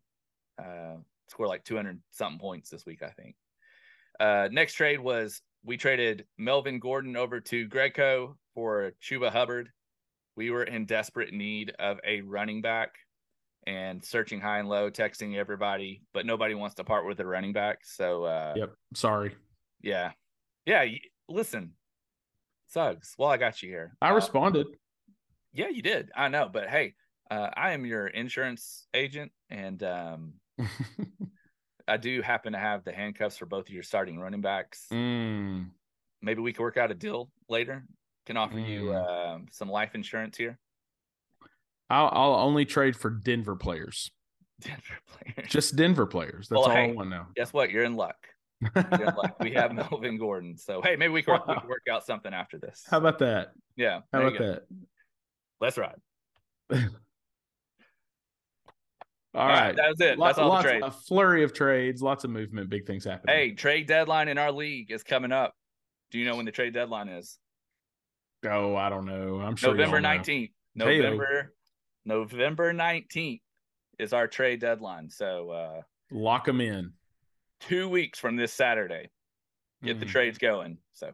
[0.57, 0.97] Uh,
[1.27, 3.35] scored like 200 something points this week, I think.
[4.19, 9.69] Uh, next trade was we traded Melvin Gordon over to Greco for Chuba Hubbard.
[10.35, 12.95] We were in desperate need of a running back
[13.69, 17.53] and searching high and low, texting everybody, but nobody wants to part with a running
[17.53, 17.79] back.
[17.85, 18.73] So, uh, Yep.
[18.95, 19.35] Sorry.
[19.81, 20.11] yeah,
[20.65, 20.81] yeah.
[20.83, 21.73] y- Listen,
[22.65, 23.13] Suggs.
[23.19, 23.95] Well, I got you here.
[24.01, 24.65] I Uh, responded.
[25.53, 26.09] yeah, you did.
[26.15, 26.95] I know, but hey,
[27.29, 30.33] uh, I am your insurance agent, and um,
[31.87, 34.87] I do happen to have the handcuffs for both of your starting running backs.
[34.91, 35.69] Mm.
[36.23, 37.85] Maybe we can work out a deal later.
[38.25, 39.07] Can offer you Mm.
[39.35, 40.57] um, some life insurance here.
[41.89, 44.11] I'll, I'll only trade for Denver players.
[44.61, 45.49] Denver players.
[45.51, 46.47] Just Denver players.
[46.49, 46.91] That's Well, all I hey.
[46.93, 47.27] want now.
[47.35, 47.71] Guess what?
[47.71, 48.15] You're in luck.
[48.75, 49.35] You're in luck.
[49.39, 50.57] We have Melvin Gordon.
[50.57, 52.83] So hey, maybe we can, we can work out something after this.
[52.89, 53.51] How about that?
[53.77, 54.01] yeah.
[54.13, 54.63] How about that?
[55.61, 55.95] Let's ride.
[59.35, 59.75] All right.
[59.75, 60.17] That was it.
[60.17, 60.85] Lot- That's all the lots, trades.
[60.85, 63.35] a flurry of trades, lots of movement, big things happening.
[63.35, 65.53] Hey, trade deadline in our league is coming up.
[66.11, 67.37] Do you know when the trade deadline is?
[68.45, 69.39] oh, I don't know.
[69.41, 70.09] I'm sure November y'all know.
[70.09, 70.51] nineteenth.
[70.75, 71.53] November
[72.09, 73.41] November nineteenth
[73.99, 75.09] is our trade deadline.
[75.11, 75.81] So uh
[76.11, 76.91] Lock them in.
[77.59, 79.09] two weeks from this Saturday.
[79.83, 80.09] Get the Mhm.
[80.09, 80.79] trades going.
[80.93, 81.11] So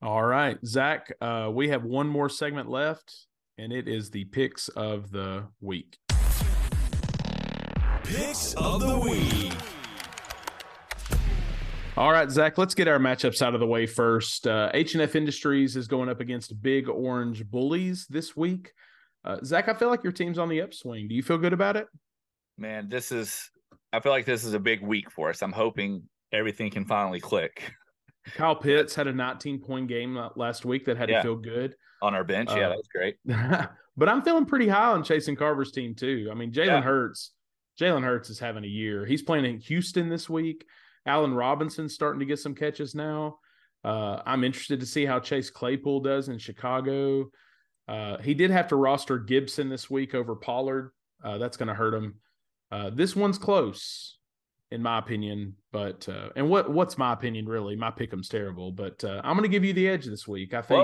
[0.00, 3.26] All right, Zach, uh, we have one more segment left,
[3.58, 5.98] and it is the picks of the week.
[8.04, 9.52] Picks of the week.
[11.96, 14.46] All right, Zach, let's get our matchups out of the way first.
[14.46, 18.72] Uh, H&F Industries is going up against Big Orange Bullies this week.
[19.28, 21.06] Uh, Zach, I feel like your team's on the upswing.
[21.06, 21.86] Do you feel good about it?
[22.56, 23.50] Man, this is,
[23.92, 25.42] I feel like this is a big week for us.
[25.42, 26.02] I'm hoping
[26.32, 27.70] everything can finally click.
[28.34, 31.18] Kyle Pitts had a 19 point game last week that had Yeah.
[31.18, 31.74] to feel good.
[32.00, 33.16] On our bench, yeah, Uh, that was great.
[33.96, 36.28] but I'm feeling pretty high on Chasing Carver's team too.
[36.30, 36.80] I mean, Jalen Yeah.
[36.82, 37.32] Hurts,
[37.80, 39.04] Jalen Hurts is having a year.
[39.04, 40.64] He's playing in Houston this week.
[41.06, 43.38] Allen Robinson's starting to get some catches now.
[43.84, 47.30] Uh, I'm interested to see how Chase Claypool does in Chicago.
[47.88, 50.92] Uh, he did have to roster Gibson this week over Pollard.
[51.24, 52.16] Uh, that's going to hurt him.
[52.70, 54.18] Uh, this one's close,
[54.70, 55.54] in my opinion.
[55.72, 57.76] But uh, and what what's my opinion really?
[57.76, 60.54] My pick'em's terrible, but uh, I'm going to give you the edge this week.
[60.54, 60.82] I think.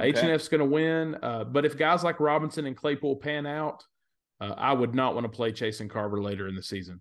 [0.00, 1.16] H and F's going to win.
[1.22, 3.82] Uh, but if guys like Robinson and Claypool pan out,
[4.40, 7.00] uh, I would not want to play Chase and Carver later in the season.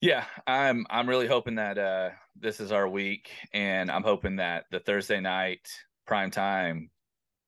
[0.00, 4.64] Yeah, I'm I'm really hoping that uh this is our week and I'm hoping that
[4.70, 5.66] the Thursday night
[6.06, 6.90] prime time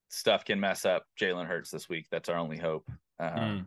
[0.09, 2.07] stuff can mess up Jalen Hurts this week.
[2.11, 2.89] That's our only hope.
[3.19, 3.67] Um, Mm.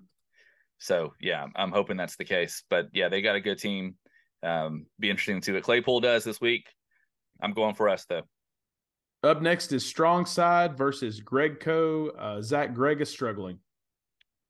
[0.81, 2.63] So yeah, I'm hoping that's the case.
[2.69, 3.95] But yeah, they got a good team.
[4.41, 6.69] Um, be interesting to see what Claypool does this week.
[7.41, 8.21] I'm going for us though.
[9.21, 12.09] Up next is Strong Side versus Greco.
[12.11, 13.59] Uh, Zach Greg is struggling.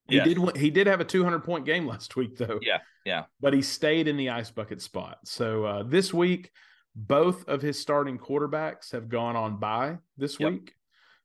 [0.07, 0.27] He Yes.
[0.27, 2.59] did he did have a 200 point game last week though.
[2.61, 3.23] Yeah, yeah.
[3.39, 5.17] But he stayed in the ice bucket spot.
[5.25, 6.51] So uh, this week,
[6.95, 10.51] both of his starting quarterbacks have gone on by this Yep.
[10.51, 10.75] week.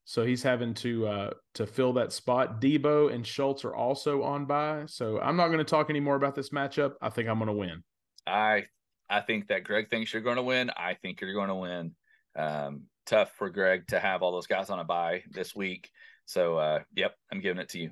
[0.04, 2.60] So he's having to uh, to fill that spot.
[2.60, 4.84] Deebo and Schultz are also on by.
[4.86, 6.92] So I'm not going to talk any more about this matchup.
[7.00, 7.82] I think I'm going to win.
[8.26, 8.64] I
[9.08, 10.70] I think that Greg thinks you're going to win.
[10.76, 11.94] I think you're going to win.
[12.36, 15.88] Um, tough for Greg to have all those guys on a bye this week.
[16.26, 17.90] So uh, yep, I'm giving it to you.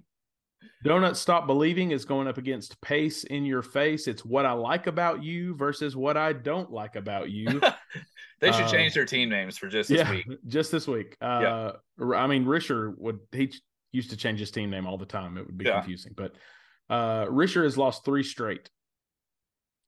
[0.85, 4.07] Donut Stop Believing is going up against Pace in Your Face.
[4.07, 7.61] It's what I like about you versus what I don't like about you.
[8.43, 10.27] They should Uh, change their team names for just this yeah, week.
[10.49, 11.17] just this week.
[11.23, 11.73] Uh,
[12.15, 13.55] I mean, Risher would he
[13.93, 15.39] used to change his team name all the time.
[15.39, 15.79] It would be Yeah.
[15.79, 16.35] confusing, but
[16.91, 18.69] uh, Risher has lost three straight.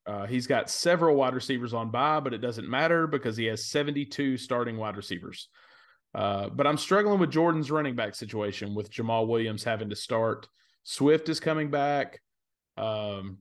[0.06, 3.66] Uh, he's got several wide receivers on bye, but it doesn't matter because he has
[3.66, 5.48] 72 starting wide receivers.
[6.14, 10.46] Uh, but I'm struggling with Jordan's running back situation with Jamal Williams having to start.
[10.84, 12.20] Swift is coming back.
[12.76, 13.38] Um,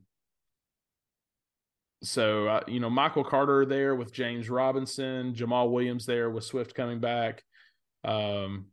[2.03, 6.75] so, uh, you know, Michael Carter there with James Robinson, Jamal Williams there with Swift
[6.75, 7.43] coming back.
[8.03, 8.65] Um,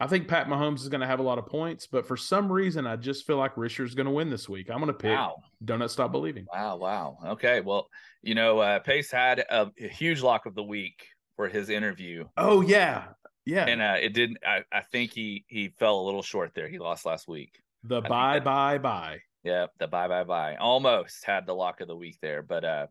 [0.00, 2.50] I think Pat Mahomes is going to have a lot of points, but for some
[2.50, 4.68] reason, I just feel like Risher's going to win this week.
[4.68, 5.36] I'm going to pick Wow.
[5.64, 6.44] Donut Stop Believing.
[6.52, 7.18] Wow, wow.
[7.24, 7.86] Okay, well,
[8.20, 11.06] you know, uh, Pace had a, a huge lock of the week
[11.36, 13.04] for his interview, Oh, yeah.
[13.44, 13.66] Yeah.
[13.66, 14.38] and uh, it didn't.
[14.46, 16.68] I, I think he he fell a little short there.
[16.68, 17.60] He lost last week.
[17.82, 19.18] the think bye, bye, bye.
[19.44, 20.56] Yeah, the bye bye bye.
[20.56, 22.86] Almost had the lock of the week there, but uh,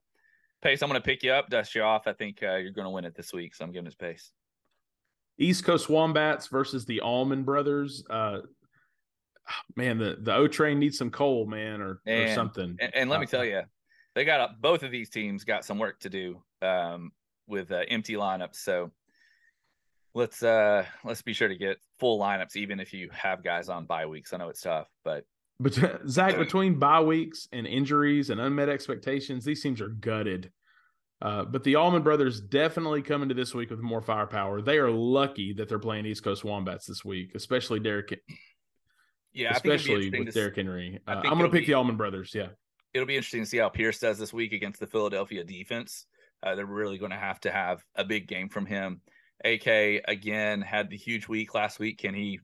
[0.61, 2.07] Pace, I'm going to pick you up, dust you off.
[2.07, 4.31] I think uh, you're going to win it this week, so I'm giving it Pace.
[5.37, 8.03] East Coast Wombats versus the Allman Brothers.
[8.09, 8.41] Uh,
[9.75, 12.77] man, the, the O train needs some coal, man, or, or something.
[12.79, 13.61] And, and let me tell you,
[14.13, 17.11] they got a, both of these teams got some work to do um,
[17.47, 18.57] with uh, empty lineups.
[18.57, 18.91] So
[20.13, 23.85] let's uh let's be sure to get full lineups, even if you have guys on
[23.85, 24.33] bye weeks.
[24.33, 25.25] I know it's tough, but
[25.61, 30.51] But Zach, between bye weeks and injuries and unmet expectations, these teams are gutted.
[31.21, 34.59] Uh, but the Allman Brothers definitely come into this week with more firepower.
[34.59, 38.19] They are lucky that they're playing East Coast Wombats this week, especially Derrick,
[39.31, 40.99] yeah, especially with Derrick Henry.
[41.07, 42.31] Uh, I'm going to pick be- the Allman Brothers.
[42.33, 42.47] Yeah.
[42.95, 46.07] it'll be interesting to see how Pierce does this week against the Philadelphia defense.
[46.41, 49.01] Uh, they're really going to have to have a big game from him.
[49.45, 51.99] AK again had the huge week last week.
[51.99, 52.39] Can he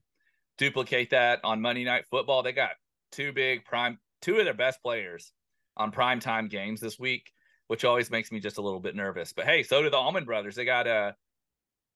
[0.56, 2.44] duplicate that on Monday Night Football?
[2.44, 2.70] They got
[3.12, 5.32] two big prime, two of their best players
[5.76, 7.30] on prime time games this week,
[7.68, 9.32] which always makes me just a little bit nervous.
[9.32, 10.56] But hey, so do the Allman brothers.
[10.56, 11.12] They got uh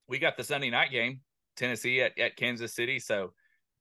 [0.09, 1.21] we got the Sunday night game,
[1.57, 2.99] Tennessee at, at Kansas City.
[2.99, 3.33] So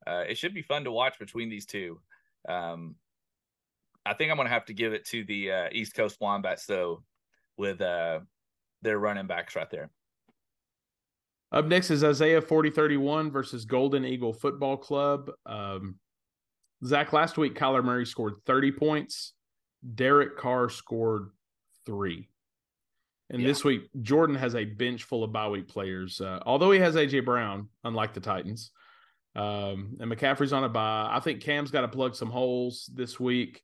[0.07, 1.99] uh, it should be fun to watch between these two.
[2.47, 2.95] Um,
[4.05, 6.65] I think I'm going to have to give it to the uh, East Coast Wombats
[6.65, 7.03] though,
[7.57, 8.19] with uh,
[8.82, 9.91] their running backs right there.
[11.51, 15.29] Up next is Isaiah 4031 versus Golden Eagle Football Club.
[15.45, 15.99] Um,
[16.86, 19.34] Zach, last week, Kyler Murray scored 30 points.
[19.95, 21.29] Derek Carr scored
[21.86, 22.27] three.
[23.29, 23.47] And Yeah.
[23.47, 26.19] this week, Jordan has a bench full of bye week players.
[26.19, 27.21] Uh, although he has A.J.
[27.21, 28.71] Brown, unlike the Titans,
[29.36, 31.07] um, and McCaffrey's on a bye.
[31.09, 33.61] I think Cam's got to plug some holes this week.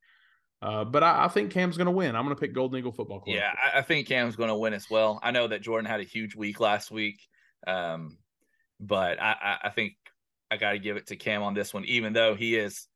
[0.62, 2.16] Uh, but I, I think Cam's going to win.
[2.16, 3.36] I'm going to pick Golden Eagle Football Club.
[3.36, 5.20] Yeah, I, I think Cam's going to win as well.
[5.22, 7.20] I know that Jordan had a huge week last week,
[7.68, 8.18] Um,
[8.80, 9.94] but I, I think
[10.50, 12.88] I got to give it to Cam on this one, even though he is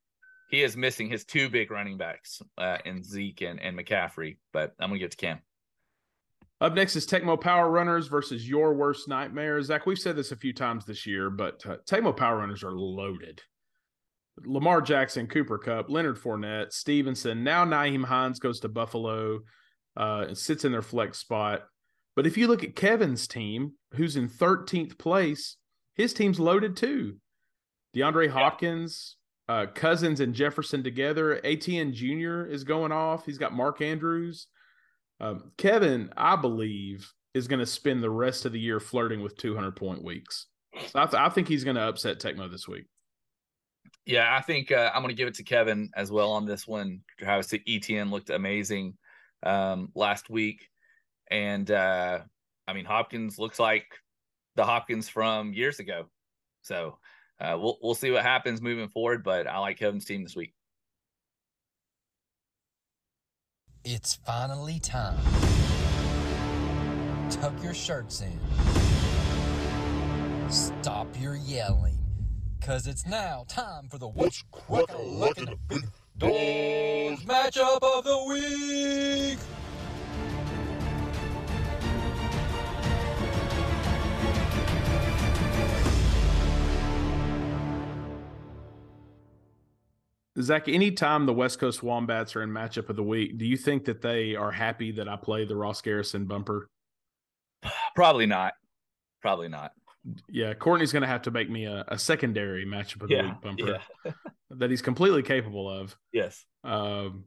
[0.52, 4.38] he is missing his two big running backs uh, in Zeke and, and McCaffrey.
[4.52, 5.40] But I'm gonna give it to Cam.
[6.60, 9.62] Up next is Tecmo Power Runners versus Your Worst Nightmare.
[9.64, 12.74] Zach, we've said this a few times this year, but uh, Tecmo Power Runners are
[12.74, 13.42] loaded.
[14.46, 17.44] Lamar Jackson, Cooper Kupp, Leonard Fournette, Stevenson.
[17.44, 19.40] Now Nyheim Hines goes to Buffalo
[19.98, 21.64] uh, and sits in their flex spot.
[22.16, 25.58] But if you look at Kevin's team, who's in 13th place,
[25.96, 27.18] his team's loaded too.
[27.96, 29.16] DeAndre Hopkins,
[29.52, 31.42] uh, Cousins, and Jefferson together.
[31.44, 32.44] Etienne Jr.
[32.44, 33.26] is going off.
[33.26, 34.48] He's got Mark Andrews.
[35.20, 39.36] Um, Kevin, I believe, is going to spend the rest of the year flirting with
[39.36, 40.48] 200 point weeks.
[40.88, 42.86] So I, th- I think he's going to upset Tecmo this week.
[44.06, 46.66] Yeah, I think uh, I'm going to give it to Kevin as well on this
[46.66, 47.02] one.
[47.20, 48.98] Travis Etienne looked amazing
[49.44, 50.70] um, last week,
[51.30, 52.20] and uh,
[52.70, 53.86] I mean Hopkins looks like
[54.56, 56.06] the Hopkins from years ago.
[56.62, 57.00] So
[57.42, 59.24] uh, we'll we'll see what happens moving forward.
[59.24, 60.54] But I like Kevin's team this week.
[63.84, 65.18] It's finally time.
[67.32, 68.40] Tuck your shirts in.
[70.52, 71.98] Stop your yelling.
[72.62, 75.84] Cause it's now time for the What's Crackin' Lookin' Big
[76.20, 79.40] Dogs matchup of the week.
[90.44, 93.86] Zach, anytime the West Coast Wombats are in matchup of the week, do you think
[93.86, 96.70] that they are happy that I play the Ross Garrison bumper?
[97.96, 98.54] Probably not.
[99.22, 99.72] Probably not.
[100.30, 103.26] Yeah, Courtney's going to have to make me a, a secondary matchup of the Yeah,
[103.26, 104.12] week bumper yeah.
[104.52, 105.96] that he's completely capable of.
[106.12, 106.44] Yes.
[106.64, 107.26] Um,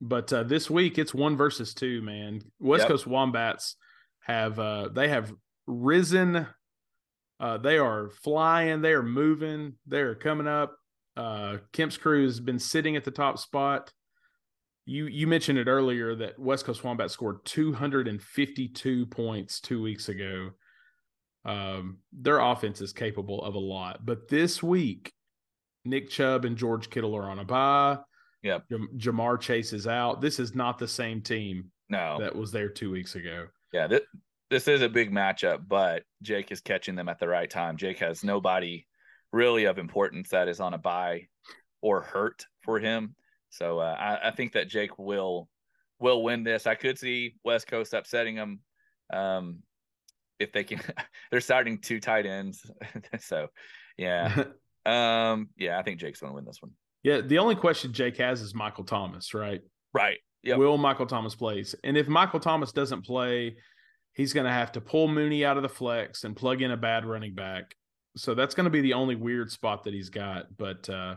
[0.00, 2.42] but uh, this week it's one versus two, man.
[2.60, 2.88] West Yep.
[2.88, 3.76] Coast Wombats
[4.20, 5.32] have uh, they have
[5.66, 6.46] risen.
[7.40, 8.80] Uh, they are flying.
[8.80, 9.74] They are moving.
[9.86, 10.76] They are coming up.
[11.16, 13.92] Uh, Kemp's crew has been sitting at the top spot.
[14.86, 20.50] You you mentioned it earlier that West Coast Wombats scored 252 points two weeks ago.
[21.44, 25.12] Um, their offense is capable of a lot, but this week,
[25.84, 27.98] Nick Chubb and George Kittle are on a bye.
[28.42, 28.64] Yep.
[28.70, 30.20] Jam- Ja'Marr Chase is out.
[30.20, 32.18] This is not the same team No.
[32.20, 33.46] that was there two weeks ago.
[33.72, 34.00] Yeah, this,
[34.50, 37.76] this is a big matchup, but Jake is catching them at the right time.
[37.76, 38.86] Jake has nobody
[39.34, 41.26] really of importance that is on a buy
[41.82, 43.14] or hurt for him.
[43.50, 45.48] So uh, I, I think that Jake will
[45.98, 46.66] will win this.
[46.66, 48.60] I could see West Coast upsetting them
[49.12, 49.58] um,
[50.38, 50.80] if they can.
[51.30, 52.68] they're starting two tight ends,
[53.20, 53.48] so
[53.98, 54.44] yeah,
[54.86, 55.78] um, yeah.
[55.78, 56.72] I think Jake's going to win this one.
[57.02, 57.20] yeah.
[57.20, 59.60] The only question Jake has is Michael Thomas, right?
[59.92, 60.18] Right.
[60.42, 60.58] Yep.
[60.58, 61.74] Will Michael Thomas plays?
[61.84, 63.56] And if Michael Thomas doesn't play,
[64.12, 66.76] he's going to have to pull Mooney out of the flex and plug in a
[66.76, 67.74] bad running back.
[68.16, 70.56] So that's going to be the only weird spot that he's got.
[70.56, 71.16] But uh,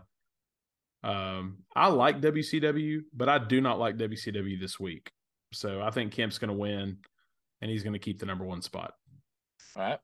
[1.04, 5.12] um, I like WCW, but I do not like WCW this week.
[5.54, 6.98] So I think Kemp's going to win,
[7.62, 8.94] and he's going to keep the number one spot.
[9.76, 10.00] All right.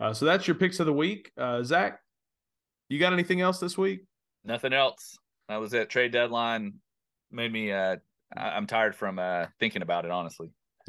[0.00, 1.30] Uh, so that's your picks of the week.
[1.36, 2.00] Uh, Zach,
[2.88, 4.04] you got anything else this week?
[4.44, 5.18] Nothing else.
[5.48, 5.90] That was it.
[5.90, 6.74] Trade deadline
[7.30, 7.72] made me.
[7.72, 7.96] Uh,
[8.36, 10.10] I- I'm tired from uh, thinking about it.
[10.10, 10.50] Honestly.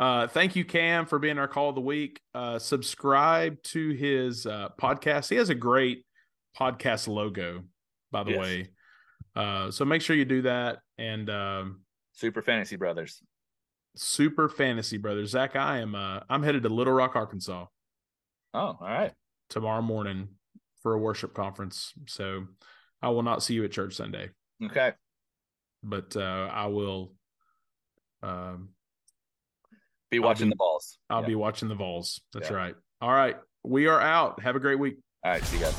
[0.00, 2.20] uh, thank you, Cam, for being our call of the week.
[2.34, 5.28] Uh, subscribe to his uh, podcast.
[5.28, 6.04] He has a great
[6.58, 7.64] podcast logo,
[8.10, 8.40] by the Yes.
[8.40, 8.68] way.
[9.36, 10.78] Uh, so make sure you do that.
[10.98, 11.82] And um,
[12.14, 13.22] Super Fantasy Brothers.
[13.94, 15.94] Super Fantasy Brothers, Zach, I am.
[15.94, 17.66] Uh, I'm headed to Little Rock, Arkansas
[18.54, 19.12] Oh, all right.
[19.50, 20.28] tomorrow morning
[20.82, 21.92] for a worship conference.
[22.06, 22.46] So
[23.02, 24.30] I will not see you at church Sunday,
[24.64, 24.92] Okay.
[25.82, 27.12] but uh, I will.
[28.22, 28.70] Um,
[30.10, 30.98] Be watching be- the balls.
[31.08, 31.26] I'll Yeah.
[31.28, 32.20] be watching the balls.
[32.32, 32.56] That's Yeah.
[32.56, 32.74] right.
[33.00, 33.36] All right.
[33.62, 34.40] We are out.
[34.42, 34.96] Have a great week.
[35.24, 35.44] All right.
[35.44, 35.76] See you guys.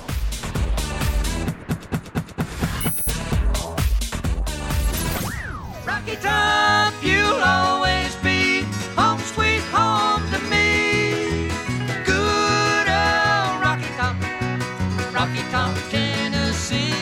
[5.86, 8.62] Rocky Top, you'll always be
[8.96, 11.50] home sweet home to me.
[12.06, 14.16] Good old Rocky Top,
[15.14, 16.94] Rocky Top, Tennessee.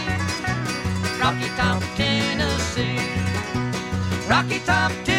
[1.19, 2.99] Rocky Top, Tennessee.
[4.29, 5.18] Rocky Top, Tennessee.